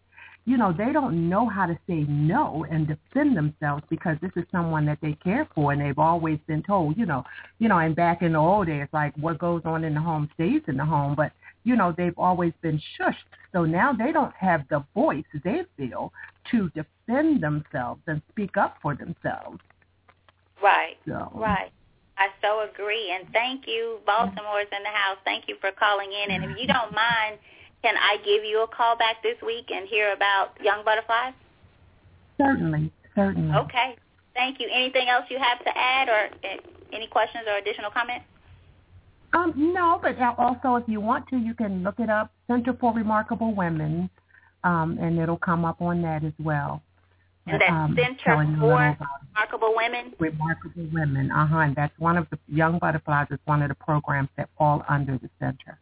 [0.49, 4.45] You know, they don't know how to say no and defend themselves because this is
[4.51, 7.23] someone that they care for and they've always been told, you know,
[7.59, 10.27] you know, and back in the old days, like what goes on in the home
[10.33, 11.33] stays in the home, but
[11.65, 13.29] you know, they've always been shushed.
[13.53, 16.15] So now they don't have the voice, they feel,
[16.51, 19.61] to defend themselves and speak up for themselves.
[20.63, 20.97] Right.
[21.07, 21.31] So.
[21.35, 21.71] Right.
[22.17, 23.15] I so agree.
[23.15, 23.99] And thank you.
[24.07, 25.19] Baltimore's in the house.
[25.25, 26.31] Thank you for calling in.
[26.31, 27.39] And if you don't mind,
[27.83, 31.35] can I give you a call back this week and hear about Young Butterflies?
[32.39, 32.93] Certainly.
[33.15, 33.57] Certainly.
[33.57, 33.97] Okay.
[34.35, 34.69] Thank you.
[34.73, 36.57] Anything else you have to add or eh,
[36.93, 38.25] any questions or additional comments?
[39.35, 42.95] Um, no, but also if you want to, you can look it up, Center for
[42.95, 44.09] Remarkable Women,
[44.65, 46.83] um, and it'll come up on that as well.
[47.47, 50.13] And that's um, Center telling you a for Remarkable Women?
[50.19, 51.31] Remarkable Women.
[51.31, 51.59] Uh-huh.
[51.59, 55.19] And that's one of the Young Butterflies is one of the programs that fall under
[55.19, 55.79] the center.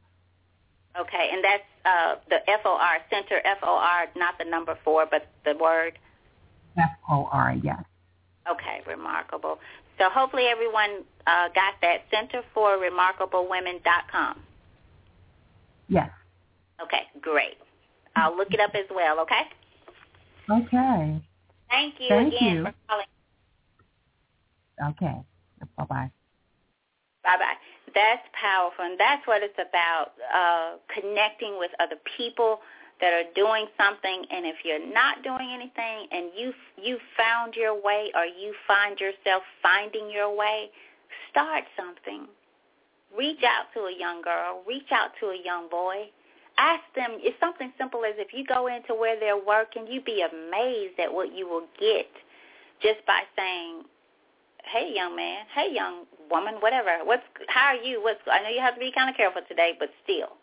[0.99, 5.99] Okay, and that's uh, the F-O-R, Center F-O-R, not the number four, but the word?
[6.77, 7.83] F-O-R, yes.
[8.51, 9.59] Okay, remarkable.
[9.99, 13.49] So hopefully everyone uh, got that, Center for Remarkable.
[15.89, 16.11] Yes.
[16.83, 17.57] Okay, great.
[18.17, 19.43] I'll look it up as well, okay?
[20.51, 21.23] Okay.
[21.69, 22.65] Thank you Thank again you.
[22.65, 23.07] for calling.
[24.91, 25.23] Okay.
[25.77, 26.11] Bye-bye.
[27.25, 27.55] Bye-bye.
[27.97, 32.61] That's powerful, and that's what it's about, uh, connecting with other people
[33.01, 37.73] that are doing something, and if you're not doing anything and you you found your
[37.73, 40.69] way or you find yourself finding your way,
[41.31, 42.29] start something.
[43.17, 46.11] Reach out to a young girl, reach out to a young boy.
[46.59, 50.21] Ask them, it's something simple as if you go into where they're working, you'd be
[50.21, 52.09] amazed at what you will get
[52.83, 53.85] just by saying,
[54.67, 57.05] hey young man, hey young woman, whatever.
[57.05, 58.03] What's how are you?
[58.03, 60.37] What's I know you have to be kind of careful today, but still,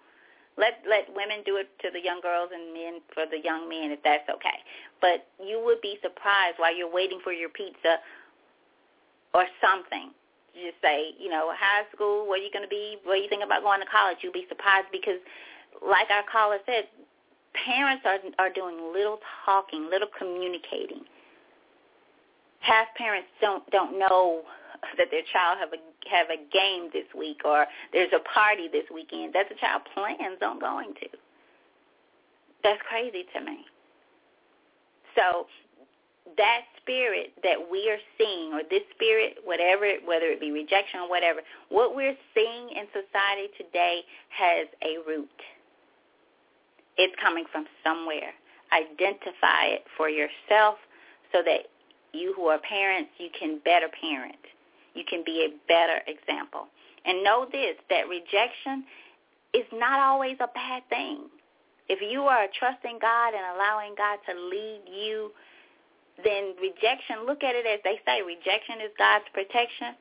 [0.57, 3.91] let let women do it to the young girls and men for the young men
[3.91, 4.59] if that's okay.
[5.01, 7.99] But you would be surprised while you're waiting for your pizza
[9.33, 10.11] or something.
[10.53, 13.43] You just say, you know, high school, where you going to be, where you think
[13.43, 14.21] about going to college.
[14.21, 15.17] You'll be surprised because,
[15.81, 16.85] like our caller said,
[17.57, 21.09] parents are are doing little talking, little communicating
[22.63, 24.41] half parents don't don't know
[24.97, 28.87] that their child have a have a game this week or there's a party this
[28.93, 31.07] weekend that the child plans on going to.
[32.63, 33.65] That's crazy to me.
[35.15, 35.45] So
[36.37, 41.09] that spirit that we are seeing, or this spirit, whatever, whether it be rejection or
[41.09, 45.29] whatever, what we're seeing in society today has a root.
[46.97, 48.31] It's coming from somewhere.
[48.71, 50.77] Identify it for yourself
[51.33, 51.67] so that
[52.13, 54.39] you who are parents, you can better parent.
[54.93, 56.67] You can be a better example.
[57.05, 58.85] And know this, that rejection
[59.53, 61.25] is not always a bad thing.
[61.89, 65.31] If you are trusting God and allowing God to lead you,
[66.23, 69.97] then rejection, look at it as they say, rejection is God's protection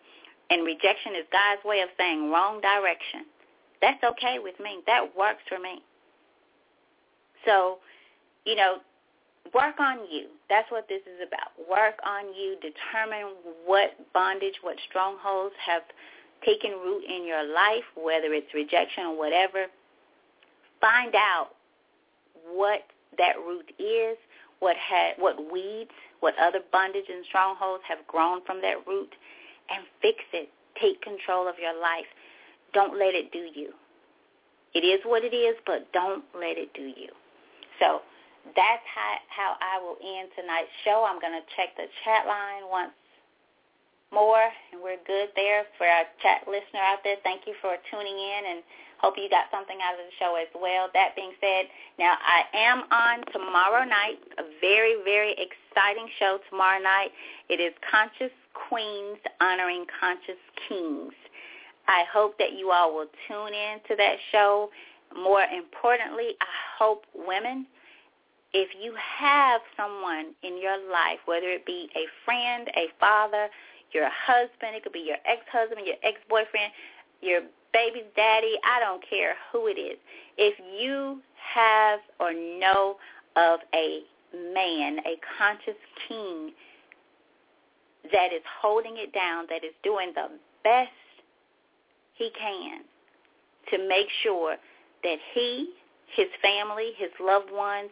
[0.50, 3.24] and rejection is God's way of saying wrong direction.
[3.80, 4.80] That's okay with me.
[4.86, 5.82] That works for me.
[7.44, 7.78] So,
[8.44, 8.76] you know,
[9.54, 10.26] work on you.
[10.48, 11.52] That's what this is about.
[11.68, 12.56] Work on you.
[12.60, 13.34] Determine
[13.66, 15.82] what bondage, what strongholds have
[16.44, 19.66] taken root in your life, whether it's rejection or whatever.
[20.80, 21.50] Find out
[22.52, 22.80] what
[23.18, 24.16] that root is,
[24.58, 25.90] what had, what weeds,
[26.20, 29.10] what other bondage and strongholds have grown from that root,
[29.70, 30.48] and fix it.
[30.80, 32.06] Take control of your life.
[32.72, 33.70] Don't let it do you.
[34.74, 37.10] It is what it is, but don't let it do you.
[37.78, 38.00] So
[38.44, 41.06] that's how, how I will end tonight's show.
[41.06, 42.92] I'm going to check the chat line once
[44.12, 47.16] more, and we're good there for our chat listener out there.
[47.22, 48.60] Thank you for tuning in, and
[49.00, 50.90] hope you got something out of the show as well.
[50.92, 51.66] That being said,
[51.98, 57.10] now I am on tomorrow night, a very, very exciting show tomorrow night.
[57.48, 61.14] It is Conscious Queens honoring Conscious Kings.
[61.88, 64.70] I hope that you all will tune in to that show.
[65.16, 67.66] More importantly, I hope women
[68.52, 73.48] if you have someone in your life, whether it be a friend, a father,
[73.92, 76.72] your husband, it could be your ex-husband, your ex-boyfriend,
[77.20, 77.40] your
[77.72, 79.98] baby's daddy, I don't care who it is.
[80.36, 81.20] If you
[81.54, 82.96] have or know
[83.36, 84.00] of a
[84.54, 86.52] man, a conscious king
[88.12, 90.28] that is holding it down, that is doing the
[90.64, 90.90] best
[92.14, 92.82] he can
[93.70, 94.56] to make sure
[95.02, 95.70] that he,
[96.14, 97.90] his family, his loved ones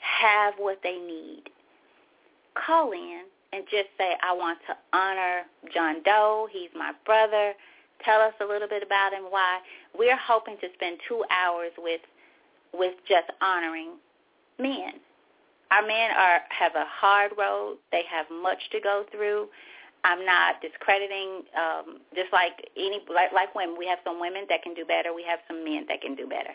[0.00, 1.44] have what they need.
[2.54, 3.22] Call in
[3.52, 5.42] and just say, I want to honor
[5.72, 6.48] John Doe.
[6.52, 7.54] He's my brother.
[8.04, 9.60] Tell us a little bit about him, why.
[9.96, 12.00] We're hoping to spend two hours with
[12.72, 13.98] with just honoring
[14.58, 15.02] men.
[15.70, 17.78] Our men are have a hard road.
[17.92, 19.48] They have much to go through.
[20.04, 21.42] I'm not discrediting.
[21.54, 25.14] Um, just like any like, like women, we have some women that can do better.
[25.14, 26.54] We have some men that can do better.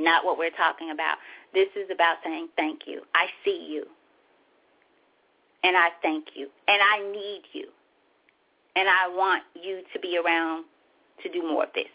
[0.00, 1.18] Not what we're talking about.
[1.52, 3.02] This is about saying thank you.
[3.14, 3.84] I see you,
[5.62, 7.68] and I thank you, and I need you,
[8.76, 10.64] and I want you to be around
[11.22, 11.92] to do more of this.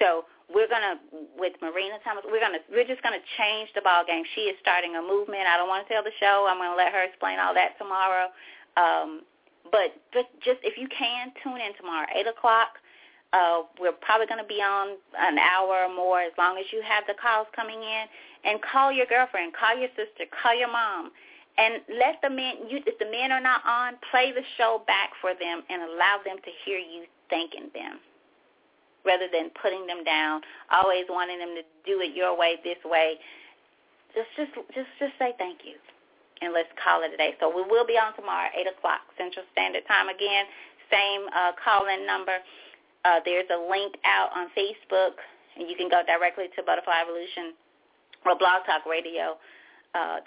[0.00, 0.98] So we're gonna
[1.36, 2.24] with Marina Thomas.
[2.26, 4.24] We're gonna we're just gonna change the ball game.
[4.34, 5.46] She is starting a movement.
[5.46, 6.46] I don't want to tell the show.
[6.48, 8.32] I'm gonna let her explain all that tomorrow.
[8.76, 9.22] Um,
[9.70, 12.80] but but just if you can tune in tomorrow, eight o'clock.
[13.32, 16.80] Uh, we're probably going to be on an hour or more as long as you
[16.80, 18.04] have the calls coming in.
[18.44, 21.10] And call your girlfriend, call your sister, call your mom,
[21.58, 22.70] and let the men.
[22.70, 26.22] You, if the men are not on, play the show back for them and allow
[26.24, 27.98] them to hear you thanking them
[29.04, 33.16] rather than putting them down, always wanting them to do it your way, this way.
[34.14, 35.76] Just, just, just, just say thank you,
[36.40, 37.34] and let's call it a day.
[37.40, 40.46] So we will be on tomorrow, eight o'clock Central Standard Time again.
[40.88, 42.38] Same uh, call-in number.
[43.08, 45.16] Uh, there's a link out on Facebook,
[45.56, 47.56] and you can go directly to Butterfly Evolution
[48.28, 50.20] or Blog Talk Uh,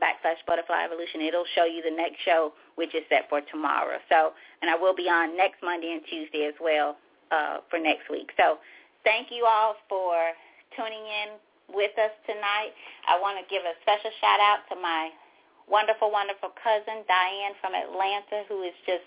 [0.00, 1.20] backslash butterfly evolution.
[1.20, 4.00] It'll show you the next show, which is set for tomorrow.
[4.08, 6.96] So, and I will be on next Monday and Tuesday as well
[7.30, 8.32] uh, for next week.
[8.40, 8.56] So
[9.04, 10.32] thank you all for
[10.74, 11.36] tuning in
[11.76, 12.72] with us tonight.
[13.06, 15.12] I want to give a special shout out to my
[15.68, 19.04] wonderful, wonderful cousin, Diane from Atlanta, who is just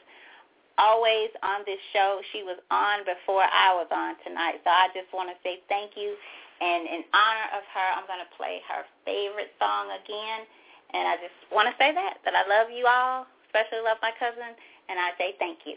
[0.78, 2.22] always on this show.
[2.32, 4.62] She was on before I was on tonight.
[4.64, 6.16] So I just want to say thank you.
[6.62, 10.48] And in honor of her, I'm going to play her favorite song again.
[10.96, 14.16] And I just want to say that, that I love you all, especially love my
[14.16, 14.56] cousin,
[14.88, 15.76] and I say thank you.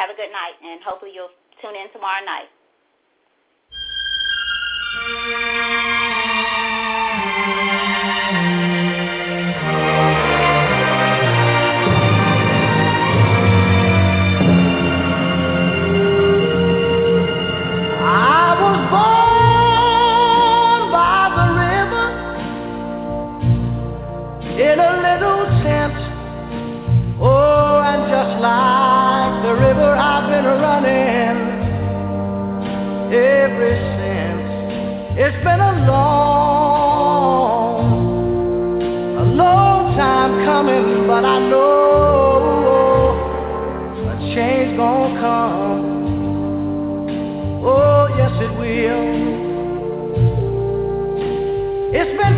[0.00, 2.52] Have a good night, and hopefully you'll Tune in tomorrow night.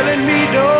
[0.00, 0.79] telling me don't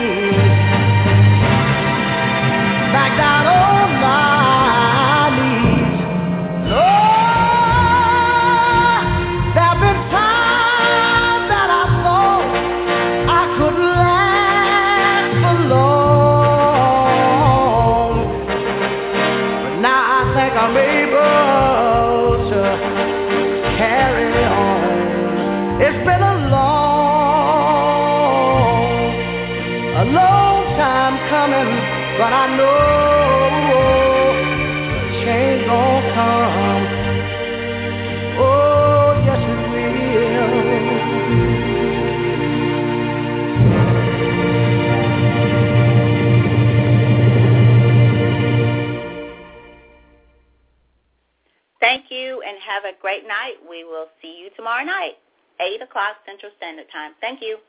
[55.61, 57.13] 8 o'clock Central Standard Time.
[57.21, 57.59] Thank you.